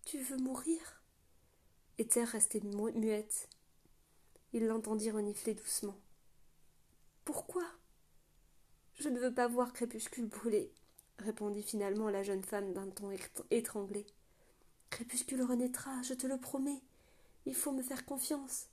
Tu 0.06 0.20
veux 0.20 0.38
mourir? 0.38 1.04
Éther 1.98 2.28
restait 2.28 2.62
muette. 2.62 3.50
Il 4.54 4.66
l'entendit 4.66 5.12
renifler 5.12 5.54
doucement. 5.54 5.98
Pourquoi? 7.26 7.64
Je 8.96 9.08
ne 9.10 9.20
veux 9.20 9.34
pas 9.34 9.48
voir 9.48 9.72
Crépuscule 9.72 10.28
brûler, 10.28 10.74
répondit 11.20 11.64
finalement 11.64 12.10
la 12.10 12.24
jeune 12.24 12.44
femme 12.44 12.74
d'un 12.74 12.90
ton 12.90 13.12
étranglé. 13.52 14.06
Crépuscule 14.90 15.44
renaîtra, 15.44 16.02
je 16.02 16.14
te 16.14 16.26
le 16.26 16.40
promets. 16.40 16.82
Il 17.46 17.56
faut 17.56 17.72
me 17.72 17.84
faire 17.84 18.06
confiance. 18.06 18.68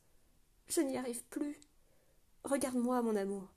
Je 0.68 0.80
n'y 0.80 0.96
arrive 0.96 1.22
plus. 1.24 1.60
Regarde-moi, 2.44 3.02
mon 3.02 3.14
amour. 3.14 3.52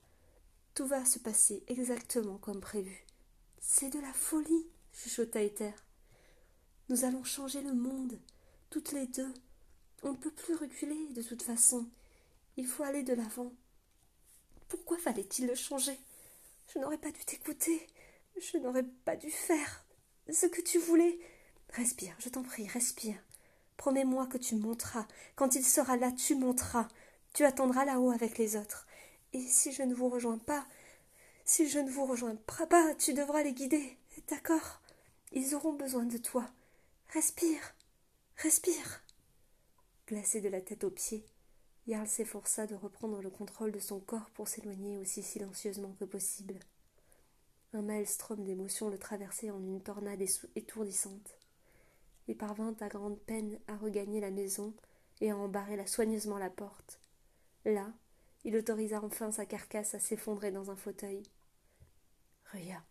Tout 0.76 0.86
va 0.86 1.06
se 1.06 1.20
passer 1.20 1.64
exactement 1.68 2.38
comme 2.38 2.60
prévu. 2.60 3.06
C'est 3.62 3.90
de 3.90 4.00
la 4.00 4.14
folie, 4.14 4.68
chuchota 4.94 5.42
Ether. 5.42 5.74
Nous 6.88 7.04
allons 7.04 7.24
changer 7.24 7.62
le 7.62 7.74
monde, 7.74 8.18
toutes 8.70 8.94
les 8.94 9.06
deux. 9.08 9.34
On 10.02 10.14
ne 10.14 10.18
peut 10.18 10.32
plus 10.32 10.56
reculer, 10.56 11.10
de 11.10 11.22
toute 11.22 11.44
façon. 11.44 11.86
Il 12.56 12.66
faut 12.66 12.84
aller 12.84 13.04
de 13.04 13.14
l'avant. 13.14 13.52
Pourquoi 14.70 14.98
fallait-il 14.98 15.46
le 15.46 15.56
changer? 15.56 15.98
Je 16.74 16.80
n'aurais 16.80 16.98
pas 16.98 17.12
dû 17.12 17.24
t'écouter. 17.26 17.86
Je 18.40 18.58
n'aurais 18.58 18.84
pas 18.84 19.18
dû 19.18 19.30
faire 19.30 19.86
ce 20.32 20.46
que 20.46 20.62
tu 20.62 20.80
voulais. 20.80 21.20
Respire, 21.70 22.16
je 22.20 22.30
t'en 22.30 22.44
prie, 22.44 22.68
respire. 22.68 23.18
Promets-moi 23.78 24.28
que 24.28 24.38
tu 24.38 24.56
monteras. 24.56 25.08
Quand 25.36 25.56
il 25.56 25.66
sera 25.66 25.98
là, 25.98 26.12
tu 26.12 26.36
monteras. 26.36 26.88
Tu 27.34 27.44
attendras 27.44 27.86
là-haut 27.86 28.12
avec 28.12 28.38
les 28.38 28.56
autres. 28.56 28.88
Et 29.34 29.42
si 29.42 29.72
je 29.72 29.84
ne 29.84 29.94
vous 29.94 30.10
rejoins 30.10 30.38
pas, 30.38 30.66
si 31.50 31.68
je 31.68 31.80
ne 31.80 31.90
vous 31.90 32.06
rejoins 32.06 32.36
pas, 32.70 32.94
tu 33.00 33.16
devras 33.16 33.42
les 33.42 33.54
guider. 33.54 33.98
D'accord? 34.28 34.82
Ils 35.32 35.56
auront 35.56 35.74
besoin 35.74 36.06
de 36.06 36.18
toi. 36.18 36.46
Respire. 37.08 37.74
Respire. 38.38 39.04
Glacé 40.08 40.42
de 40.42 40.50
la 40.50 40.62
tête 40.62 40.84
aux 40.84 40.92
pieds, 40.92 41.26
Jarl 41.88 42.08
s'efforça 42.08 42.68
de 42.68 42.76
reprendre 42.76 43.20
le 43.24 43.32
contrôle 43.32 43.72
de 43.72 43.80
son 43.80 44.00
corps 44.00 44.30
pour 44.36 44.48
s'éloigner 44.48 45.00
aussi 45.00 45.24
silencieusement 45.24 45.96
que 46.00 46.06
possible. 46.06 46.60
Un 47.74 47.82
maelstrom 47.82 48.44
d'émotions 48.44 48.90
le 48.90 49.00
traversait 49.00 49.50
en 49.50 49.60
une 49.60 49.82
tornade 49.82 50.24
étourdissante. 50.56 51.36
Il 52.28 52.38
parvint 52.38 52.76
à 52.80 52.90
grande 52.90 53.20
peine 53.22 53.60
à 53.68 53.76
regagner 53.76 54.22
la 54.22 54.30
maison 54.30 54.76
et 55.20 55.32
à 55.32 55.38
embarrer 55.38 55.88
soigneusement 55.88 56.38
la 56.38 56.52
porte. 56.52 57.00
Là, 57.66 57.92
il 58.44 58.56
autorisa 58.56 59.02
enfin 59.04 59.32
sa 59.32 59.48
carcasse 59.48 59.96
à 59.96 60.00
s'effondrer 60.00 60.52
dans 60.52 60.70
un 60.70 60.76
fauteuil. 60.76 61.24
Ria. 62.52 62.84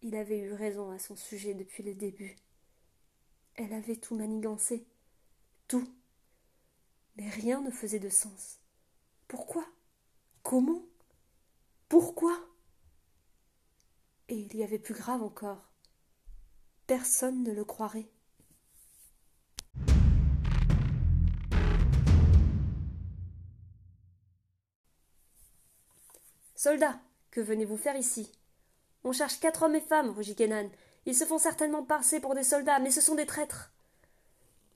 Il 0.00 0.14
avait 0.14 0.38
eu 0.38 0.52
raison 0.52 0.90
à 0.90 0.98
son 0.98 1.16
sujet 1.16 1.54
depuis 1.54 1.82
le 1.82 1.94
début. 1.94 2.36
Elle 3.56 3.72
avait 3.72 3.96
tout 3.96 4.14
manigancé. 4.14 4.86
Tout. 5.66 5.92
Mais 7.16 7.28
rien 7.28 7.60
ne 7.60 7.70
faisait 7.70 7.98
de 7.98 8.08
sens. 8.08 8.60
Pourquoi? 9.26 9.66
Comment? 10.44 10.84
Pourquoi? 11.88 12.38
Et 14.28 14.38
il 14.38 14.54
y 14.54 14.62
avait 14.62 14.78
plus 14.78 14.94
grave 14.94 15.22
encore. 15.22 15.68
Personne 16.86 17.42
ne 17.42 17.52
le 17.52 17.64
croirait. 17.64 18.08
Soldats, 26.54 27.00
que 27.30 27.40
venez-vous 27.40 27.76
faire 27.76 27.96
ici? 27.96 28.32
On 29.04 29.12
cherche 29.12 29.40
quatre 29.40 29.62
hommes 29.62 29.76
et 29.76 29.80
femmes, 29.80 30.10
rugit 30.10 30.34
Kenan. 30.34 30.68
Ils 31.06 31.14
se 31.14 31.24
font 31.24 31.38
certainement 31.38 31.82
passer 31.82 32.20
pour 32.20 32.34
des 32.34 32.42
soldats, 32.42 32.78
mais 32.78 32.90
ce 32.90 33.00
sont 33.00 33.14
des 33.14 33.26
traîtres. 33.26 33.70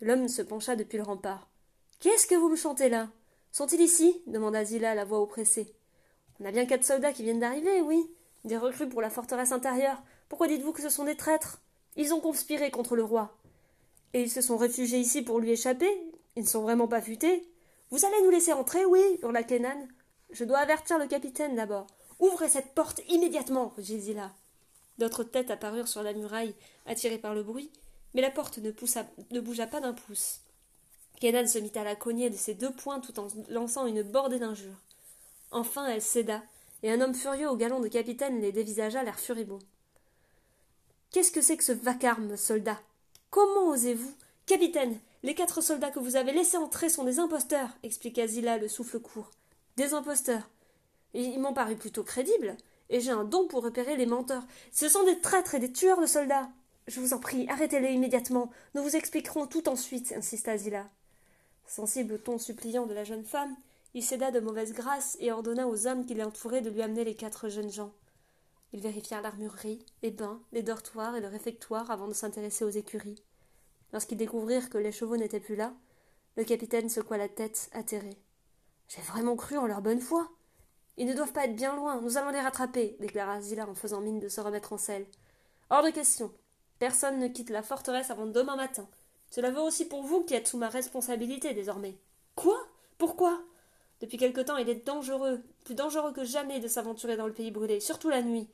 L'homme 0.01 0.29
se 0.29 0.43
pencha 0.43 0.77
depuis 0.77 0.97
le 0.99 1.05
rempart. 1.05 1.49
Qu'est-ce 2.01 2.27
que 2.27 2.35
vous 2.35 2.49
me 2.49 2.57
chantez 2.57 2.88
là? 2.88 3.09
Sont-ils 3.53 3.81
ici? 3.81 4.23
demanda 4.27 4.65
Zila, 4.65 4.95
la 4.95 5.05
voix 5.05 5.21
oppressée. 5.21 5.75
On 6.41 6.45
a 6.45 6.51
bien 6.51 6.67
quatre 6.67 6.85
soldats 6.85 7.12
qui 7.12 7.23
viennent 7.23 7.41
d'arriver, 7.41 7.81
oui. 7.83 8.11
Des 8.45 8.57
recrues 8.57 8.88
pour 8.88 9.03
la 9.03 9.11
forteresse 9.11 9.53
intérieure. 9.53 10.03
Pourquoi 10.29 10.49
dites-vous 10.49 10.73
que 10.73 10.83
ce 10.83 10.88
sont 10.88 11.05
des 11.05 11.17
traîtres? 11.17 11.61
Ils 11.97 12.15
ont 12.15 12.21
conspiré 12.21 12.71
contre 12.71 12.97
le 12.97 13.05
roi. 13.05 13.37
Et 14.15 14.23
ils 14.23 14.31
se 14.31 14.41
sont 14.41 14.57
réfugiés 14.57 14.99
ici 14.99 15.23
pour 15.23 15.38
lui 15.38 15.51
échapper? 15.51 15.91
Ils 16.37 16.43
ne 16.43 16.49
sont 16.49 16.62
vraiment 16.62 16.88
pas 16.88 17.03
futés? 17.03 17.49
Vous 17.91 18.05
allez 18.05 18.23
nous 18.25 18.31
laisser 18.31 18.53
entrer, 18.53 18.85
oui 18.87 19.03
hurla 19.23 19.43
Kenan. 19.43 19.87
Je 20.31 20.45
dois 20.45 20.59
avertir 20.59 20.99
le 20.99 21.07
capitaine 21.07 21.55
d'abord. 21.55 21.87
Ouvrez 22.23 22.49
cette 22.49 22.73
porte 22.73 23.01
immédiatement, 23.09 23.75
Zila. 23.81 24.31
D'autres 24.99 25.25
têtes 25.25 25.51
apparurent 25.51 25.89
sur 25.89 26.05
la 26.05 26.13
muraille, 26.13 26.55
attirées 26.87 27.19
par 27.19 27.35
le 27.35 27.43
bruit, 27.43 27.69
mais 28.15 28.23
la 28.23 28.31
porte 28.31 28.59
ne, 28.59 29.41
bougea 29.41 29.67
pas 29.67 29.81
d'un 29.81 29.93
pouce. 29.93 30.39
Kenan 31.19 31.49
se 31.49 31.59
mit 31.59 31.73
à 31.75 31.83
la 31.83 31.97
cogner 31.97 32.31
de 32.31 32.37
ses 32.37 32.55
deux 32.55 32.71
poings 32.71 33.01
tout 33.01 33.19
en 33.19 33.27
lançant 33.49 33.89
une 33.89 34.05
bordée 34.05 34.39
d'injures. 34.39 34.81
Enfin 35.51 35.89
elle 35.89 36.01
céda, 36.01 36.45
et 36.85 36.93
un 36.93 37.01
homme 37.01 37.13
furieux 37.13 37.51
au 37.51 37.57
galon 37.57 37.81
de 37.81 37.89
capitaine 37.89 38.41
les 38.41 38.53
dévisagea 38.53 39.03
l'air 39.03 39.19
furibond. 39.19 39.59
Qu'est-ce 41.11 41.33
que 41.33 41.43
c'est 41.43 41.57
que 41.57 41.65
ce 41.65 41.73
vacarme, 41.73 42.37
soldat? 42.37 42.81
Comment 43.31 43.67
osez-vous? 43.67 44.15
Capitaine, 44.47 44.97
les 45.25 45.35
quatre 45.35 45.61
soldats 45.61 45.91
que 45.91 45.99
vous 45.99 46.15
avez 46.15 46.31
laissés 46.31 46.57
entrer 46.57 46.89
sont 46.89 47.03
des 47.03 47.19
imposteurs, 47.19 47.71
expliqua 47.83 48.29
Zila 48.29 48.59
le 48.59 48.69
souffle 48.69 49.01
court. 49.01 49.33
Des 49.77 49.93
imposteurs. 49.93 50.49
Ils 51.14 51.40
m'ont 51.40 51.55
paru 51.55 51.77
plutôt 51.77 52.03
crédibles, 52.03 52.57
et 52.90 53.01
j'ai 53.01 53.11
un 53.11 53.25
don 53.25 53.46
pour 53.46 53.62
repérer 53.62 53.96
les 53.96 54.07
menteurs. 54.07 54.44
Ce 54.72 54.88
sont 54.88 55.05
des 55.05 55.20
traîtres 55.20 55.55
et 55.55 55.61
des 55.61 55.72
tueurs 55.72 56.01
de 56.01 56.07
soldats. 56.07 56.51
Je 56.88 57.01
vous 57.01 57.12
en 57.14 57.18
prie, 57.18 57.48
arrêtez-les 57.48 57.92
immédiatement. 57.92 58.51
Nous 58.75 58.83
vous 58.83 58.96
expliquerons 58.96 59.46
tout 59.46 59.68
ensuite, 59.68 60.12
insista 60.16 60.57
Zila. 60.57 60.88
Sensible 61.66 62.14
au 62.14 62.18
ton 62.18 62.38
suppliant 62.38 62.87
de 62.87 62.94
la 62.94 63.05
jeune 63.05 63.25
femme, 63.25 63.55
il 63.94 64.03
céda 64.03 64.31
de 64.31 64.40
mauvaise 64.40 64.72
grâce 64.72 65.16
et 65.20 65.31
ordonna 65.31 65.68
aux 65.68 65.87
hommes 65.87 66.07
qui 66.07 66.14
l'entouraient 66.14 66.62
de 66.62 66.70
lui 66.70 66.83
amener 66.83 67.05
les 67.05 67.14
quatre 67.14 67.48
jeunes 67.48 67.70
gens. 67.70 67.92
Ils 68.72 68.81
vérifièrent 68.81 69.22
l'armurerie, 69.22 69.85
les 70.03 70.11
bains, 70.11 70.40
les 70.53 70.62
dortoirs 70.62 71.14
et 71.14 71.20
le 71.20 71.29
réfectoire 71.29 71.90
avant 71.90 72.09
de 72.09 72.14
s'intéresser 72.14 72.64
aux 72.64 72.70
écuries. 72.70 73.22
Lorsqu'ils 73.92 74.16
découvrirent 74.16 74.70
que 74.70 74.79
les 74.79 74.92
chevaux 74.92 75.18
n'étaient 75.18 75.40
plus 75.40 75.57
là, 75.57 75.75
le 76.37 76.44
capitaine 76.44 76.88
secoua 76.88 77.18
la 77.18 77.29
tête, 77.29 77.68
atterré. 77.72 78.16
J'ai 78.88 79.03
vraiment 79.03 79.37
cru 79.37 79.59
en 79.59 79.66
leur 79.66 79.83
bonne 79.83 80.01
foi. 80.01 80.31
Ils 80.96 81.07
ne 81.07 81.14
doivent 81.14 81.33
pas 81.33 81.46
être 81.46 81.57
bien 81.57 81.74
loin, 81.74 82.00
nous 82.00 82.18
allons 82.18 82.31
les 82.31 82.40
rattraper, 82.40 82.96
déclara 83.00 83.40
Zilla 83.40 83.66
en 83.68 83.74
faisant 83.74 84.00
mine 84.00 84.20
de 84.20 84.28
se 84.28 84.40
remettre 84.40 84.72
en 84.72 84.78
selle. 84.78 85.07
Hors 85.70 85.83
de 85.83 85.90
question. 85.90 86.33
Personne 86.78 87.18
ne 87.18 87.28
quitte 87.28 87.50
la 87.50 87.62
forteresse 87.62 88.11
avant 88.11 88.26
demain 88.26 88.57
matin. 88.57 88.87
Cela 89.31 89.50
vaut 89.50 89.62
aussi 89.62 89.87
pour 89.87 90.02
vous 90.02 90.24
qui 90.24 90.35
êtes 90.35 90.48
sous 90.48 90.59
ma 90.59 90.68
responsabilité 90.68 91.55
désormais. 91.55 91.96
Quoi? 92.35 92.59
Pourquoi? 92.98 93.40
Depuis 94.00 94.18
quelque 94.18 94.40
temps, 94.40 94.57
il 94.59 94.68
est 94.68 94.85
dangereux, 94.87 95.40
plus 95.64 95.74
dangereux 95.74 96.12
que 96.12 96.24
jamais 96.24 96.61
de 96.61 96.68
s'aventurer 96.68 97.16
dans 97.16 97.26
le 97.26 97.33
pays 97.33 97.50
brûlé, 97.50 97.81
surtout 97.81 98.11
la 98.11 98.20
nuit. 98.20 98.50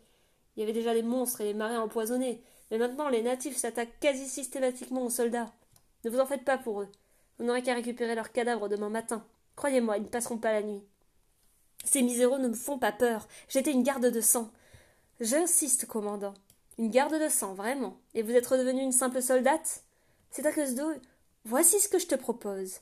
Il 0.55 0.61
y 0.61 0.63
avait 0.63 0.73
déjà 0.73 0.95
les 0.95 1.03
monstres 1.03 1.41
et 1.41 1.45
les 1.45 1.55
marais 1.55 1.77
empoisonnés, 1.77 2.43
mais 2.71 2.79
maintenant 2.79 3.09
les 3.09 3.23
natifs 3.23 3.57
s'attaquent 3.57 3.99
quasi 3.99 4.29
systématiquement 4.29 5.05
aux 5.05 5.11
soldats. 5.11 5.53
Ne 6.05 6.11
vous 6.11 6.21
en 6.21 6.27
faites 6.27 6.45
pas 6.45 6.59
pour 6.59 6.83
eux. 6.83 6.89
Vous 7.39 7.45
n'aurez 7.45 7.63
qu'à 7.63 7.75
récupérer 7.75 8.15
leurs 8.15 8.31
cadavres 8.31 8.69
demain 8.69 8.91
matin. 8.91 9.25
Croyez-moi, 9.57 9.97
ils 9.97 10.05
ne 10.05 10.09
passeront 10.09 10.39
pas 10.39 10.53
la 10.53 10.63
nuit. 10.63 10.83
Ces 11.85 12.03
miséraux 12.03 12.39
ne 12.39 12.49
me 12.49 12.55
font 12.55 12.79
pas 12.79 12.93
peur. 12.93 13.29
J'étais 13.49 13.73
une 13.73 13.83
garde 13.83 14.07
de 14.07 14.21
sang. 14.21 14.51
J'insiste, 15.21 15.87
commandant. 15.87 16.35
Une 16.79 16.91
garde 16.91 17.21
de 17.21 17.29
sang, 17.29 17.55
vraiment. 17.55 17.99
Et 18.15 18.23
vous 18.23 18.33
êtes 18.33 18.47
redevenue 18.47 18.83
une 18.83 18.93
simple 18.93 19.23
soldate? 19.23 19.83
C'est 20.31 20.47
à 20.47 20.53
cause 20.53 20.75
d'eux. 20.75 21.01
Voici 21.45 21.81
ce 21.81 21.89
que 21.89 21.99
je 21.99 22.07
te 22.07 22.15
propose. 22.15 22.81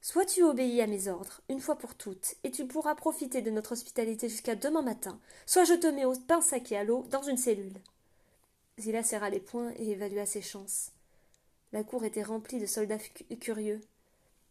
Soit 0.00 0.26
tu 0.26 0.42
obéis 0.42 0.82
à 0.82 0.86
mes 0.86 1.08
ordres, 1.08 1.40
une 1.48 1.60
fois 1.60 1.78
pour 1.78 1.94
toutes, 1.94 2.34
et 2.44 2.50
tu 2.50 2.66
pourras 2.66 2.94
profiter 2.94 3.40
de 3.40 3.50
notre 3.50 3.72
hospitalité 3.72 4.28
jusqu'à 4.28 4.54
demain 4.54 4.82
matin, 4.82 5.18
soit 5.46 5.64
je 5.64 5.72
te 5.72 5.86
mets 5.86 6.04
au 6.04 6.14
pain 6.14 6.42
sac 6.42 6.70
et 6.72 6.76
à 6.76 6.84
l'eau 6.84 7.06
dans 7.10 7.22
une 7.22 7.38
cellule. 7.38 7.80
Zilla 8.78 9.02
serra 9.02 9.30
les 9.30 9.40
poings 9.40 9.72
et 9.76 9.92
évalua 9.92 10.26
ses 10.26 10.42
chances. 10.42 10.90
La 11.72 11.84
cour 11.84 12.04
était 12.04 12.22
remplie 12.22 12.60
de 12.60 12.66
soldats 12.66 12.98
curieux. 13.40 13.80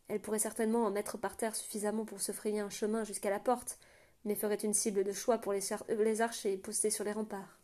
Elle 0.08 0.22
pourrait 0.22 0.40
certainement 0.40 0.86
en 0.86 0.92
mettre 0.92 1.18
par 1.18 1.38
terre 1.38 1.56
suffisamment 1.56 2.06
pour 2.06 2.22
se 2.22 2.32
frayer 2.32 2.60
un 2.60 2.70
chemin 2.70 3.04
jusqu'à 3.04 3.30
la 3.30 3.40
porte, 3.40 3.80
mais 4.26 4.36
ferait 4.36 4.56
une 4.56 4.74
cible 4.74 5.04
de 5.04 5.12
choix 5.12 5.38
pour 5.38 5.54
les, 5.54 6.22
archers 6.22 6.58
postés 6.58 6.90
sur 6.90 7.04
les 7.04 7.12
remparts. 7.12 7.60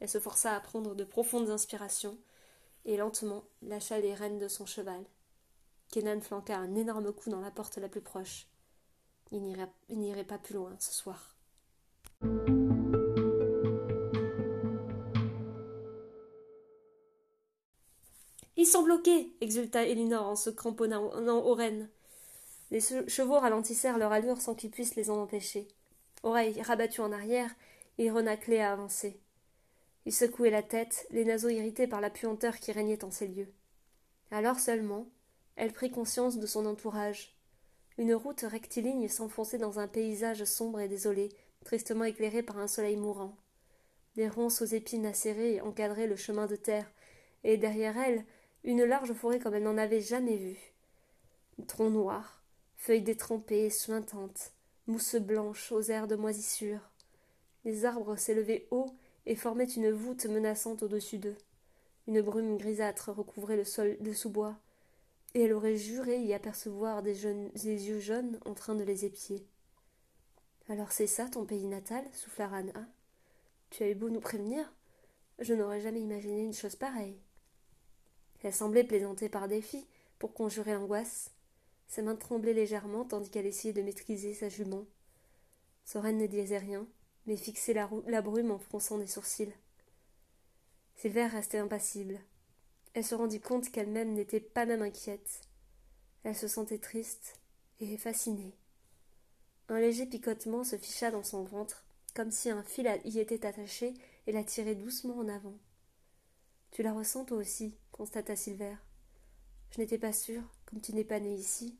Elle 0.00 0.08
se 0.08 0.20
força 0.20 0.54
à 0.54 0.60
prendre 0.60 0.94
de 0.94 1.04
profondes 1.04 1.50
inspirations, 1.50 2.18
et 2.84 2.96
lentement 2.96 3.44
lâcha 3.62 3.98
les 3.98 4.14
rênes 4.14 4.38
de 4.38 4.48
son 4.48 4.66
cheval. 4.66 5.04
Kenan 5.90 6.20
flanqua 6.20 6.56
un 6.56 6.74
énorme 6.74 7.12
coup 7.12 7.30
dans 7.30 7.40
la 7.40 7.50
porte 7.50 7.78
la 7.78 7.88
plus 7.88 8.02
proche. 8.02 8.46
Il 9.30 9.42
n'irait 9.88 10.24
pas 10.24 10.38
plus 10.38 10.54
loin 10.54 10.76
ce 10.78 10.92
soir. 10.92 11.36
Ils 18.64 18.68
sont 18.68 18.82
bloqués 18.82 19.30
exulta 19.42 19.84
Elinor 19.84 20.26
en 20.26 20.36
se 20.36 20.48
cramponnant 20.48 21.44
aux 21.44 21.52
rênes. 21.52 21.90
Les 22.70 22.80
chevaux 22.80 23.38
ralentissèrent 23.38 23.98
leur 23.98 24.10
allure 24.10 24.40
sans 24.40 24.54
qu'ils 24.54 24.70
puissent 24.70 24.94
les 24.94 25.10
en 25.10 25.20
empêcher. 25.20 25.68
Oreilles 26.22 26.62
rabattues 26.62 27.02
en 27.02 27.12
arrière, 27.12 27.54
ils 27.98 28.10
renaclaient 28.10 28.62
à 28.62 28.72
avancer. 28.72 29.20
Il 30.06 30.14
secouait 30.14 30.48
la 30.48 30.62
tête, 30.62 31.06
les 31.10 31.26
naseaux 31.26 31.50
irrités 31.50 31.86
par 31.86 32.00
la 32.00 32.08
puanteur 32.08 32.56
qui 32.56 32.72
régnait 32.72 33.04
en 33.04 33.10
ces 33.10 33.26
lieux. 33.26 33.52
Alors 34.30 34.58
seulement, 34.58 35.10
elle 35.56 35.74
prit 35.74 35.90
conscience 35.90 36.38
de 36.38 36.46
son 36.46 36.64
entourage. 36.64 37.36
Une 37.98 38.14
route 38.14 38.46
rectiligne 38.50 39.08
s'enfonçait 39.08 39.58
dans 39.58 39.78
un 39.78 39.88
paysage 39.88 40.44
sombre 40.44 40.80
et 40.80 40.88
désolé, 40.88 41.28
tristement 41.66 42.04
éclairé 42.04 42.42
par 42.42 42.56
un 42.56 42.66
soleil 42.66 42.96
mourant. 42.96 43.36
Des 44.16 44.30
ronces 44.30 44.62
aux 44.62 44.64
épines 44.64 45.04
acérées 45.04 45.60
encadraient 45.60 46.06
le 46.06 46.16
chemin 46.16 46.46
de 46.46 46.56
terre, 46.56 46.90
et 47.46 47.58
derrière 47.58 47.98
elle, 47.98 48.24
une 48.64 48.84
large 48.84 49.12
forêt 49.12 49.38
comme 49.38 49.54
elle 49.54 49.62
n'en 49.62 49.78
avait 49.78 50.00
jamais 50.00 50.36
vue. 50.36 50.72
Troncs 51.66 51.92
noirs, 51.92 52.42
feuilles 52.76 53.02
détrempées 53.02 53.66
et 53.66 53.70
suintantes, 53.70 54.52
mousse 54.86 55.16
blanche 55.16 55.70
aux 55.70 55.82
airs 55.82 56.08
de 56.08 56.16
moisissure. 56.16 56.80
Les 57.64 57.84
arbres 57.84 58.16
s'élevaient 58.16 58.66
haut 58.70 58.86
et 59.26 59.36
formaient 59.36 59.64
une 59.64 59.90
voûte 59.90 60.26
menaçante 60.26 60.82
au-dessus 60.82 61.18
d'eux. 61.18 61.36
Une 62.06 62.20
brume 62.20 62.56
grisâtre 62.56 63.10
recouvrait 63.10 63.56
le 63.56 63.64
sol 63.64 63.96
de 64.00 64.12
sous-bois, 64.12 64.56
et 65.34 65.42
elle 65.42 65.52
aurait 65.52 65.76
juré 65.76 66.20
y 66.20 66.34
apercevoir 66.34 67.02
des 67.02 67.26
yeux 67.26 68.00
jaunes 68.00 68.38
en 68.44 68.54
train 68.54 68.74
de 68.74 68.84
les 68.84 69.04
épier. 69.04 69.46
Alors 70.68 70.92
c'est 70.92 71.06
ça 71.06 71.28
ton 71.28 71.44
pays 71.44 71.66
natal 71.66 72.04
souffla 72.12 72.48
Rana. 72.48 72.86
Tu 73.70 73.82
as 73.82 73.90
eu 73.90 73.94
beau 73.94 74.08
nous 74.08 74.20
prévenir, 74.20 74.72
je 75.38 75.52
n'aurais 75.54 75.80
jamais 75.80 76.00
imaginé 76.00 76.42
une 76.42 76.54
chose 76.54 76.76
pareille. 76.76 77.18
Elle 78.44 78.52
semblait 78.52 78.84
plaisanter 78.84 79.30
par 79.30 79.48
défi, 79.48 79.86
pour 80.18 80.34
conjurer 80.34 80.74
l'angoisse. 80.74 81.30
Ses 81.88 82.02
mains 82.02 82.14
tremblaient 82.14 82.52
légèrement 82.52 83.04
tandis 83.04 83.30
qu'elle 83.30 83.46
essayait 83.46 83.72
de 83.72 83.82
maîtriser 83.82 84.34
sa 84.34 84.50
jument. 84.50 84.84
Soren 85.84 86.18
ne 86.18 86.26
disait 86.26 86.58
rien, 86.58 86.86
mais 87.26 87.36
fixait 87.36 87.72
la, 87.72 88.22
brume 88.22 88.50
en 88.50 88.58
fronçant 88.58 88.98
des 88.98 89.06
sourcils. 89.06 89.52
Silver 90.96 91.26
restait 91.26 91.58
impassible. 91.58 92.20
Elle 92.92 93.04
se 93.04 93.14
rendit 93.14 93.40
compte 93.40 93.70
qu'elle-même 93.70 94.12
n'était 94.12 94.40
pas 94.40 94.66
même 94.66 94.82
inquiète. 94.82 95.40
Elle 96.22 96.36
se 96.36 96.46
sentait 96.46 96.78
triste 96.78 97.40
et 97.80 97.96
fascinée. 97.96 98.54
Un 99.70 99.80
léger 99.80 100.04
picotement 100.04 100.64
se 100.64 100.76
ficha 100.76 101.10
dans 101.10 101.24
son 101.24 101.44
ventre, 101.44 101.84
comme 102.14 102.30
si 102.30 102.50
un 102.50 102.62
fil 102.62 102.90
y 103.06 103.18
était 103.18 103.46
attaché 103.46 103.94
et 104.26 104.32
la 104.32 104.44
tirait 104.44 104.74
doucement 104.74 105.16
en 105.16 105.28
avant. 105.28 105.58
Tu 106.74 106.82
la 106.82 106.92
ressens 106.92 107.24
toi 107.24 107.36
aussi, 107.36 107.78
constata 107.92 108.34
Silver. 108.34 108.74
Je 109.70 109.78
n'étais 109.78 109.96
pas 109.96 110.12
sûre, 110.12 110.42
comme 110.66 110.80
tu 110.80 110.92
n'es 110.92 111.04
pas 111.04 111.20
né 111.20 111.32
ici. 111.32 111.78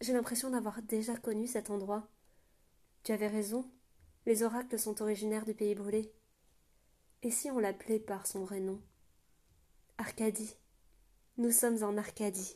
J'ai 0.00 0.12
l'impression 0.12 0.50
d'avoir 0.50 0.82
déjà 0.82 1.16
connu 1.16 1.48
cet 1.48 1.68
endroit. 1.68 2.06
Tu 3.02 3.10
avais 3.10 3.26
raison, 3.26 3.68
les 4.24 4.44
oracles 4.44 4.78
sont 4.78 5.02
originaires 5.02 5.44
du 5.44 5.52
pays 5.52 5.74
brûlé. 5.74 6.12
Et 7.24 7.32
si 7.32 7.50
on 7.50 7.58
l'appelait 7.58 7.98
par 7.98 8.28
son 8.28 8.44
vrai 8.44 8.60
nom? 8.60 8.80
Arcadie. 9.98 10.54
Nous 11.36 11.50
sommes 11.50 11.82
en 11.82 11.96
Arcadie. 11.96 12.54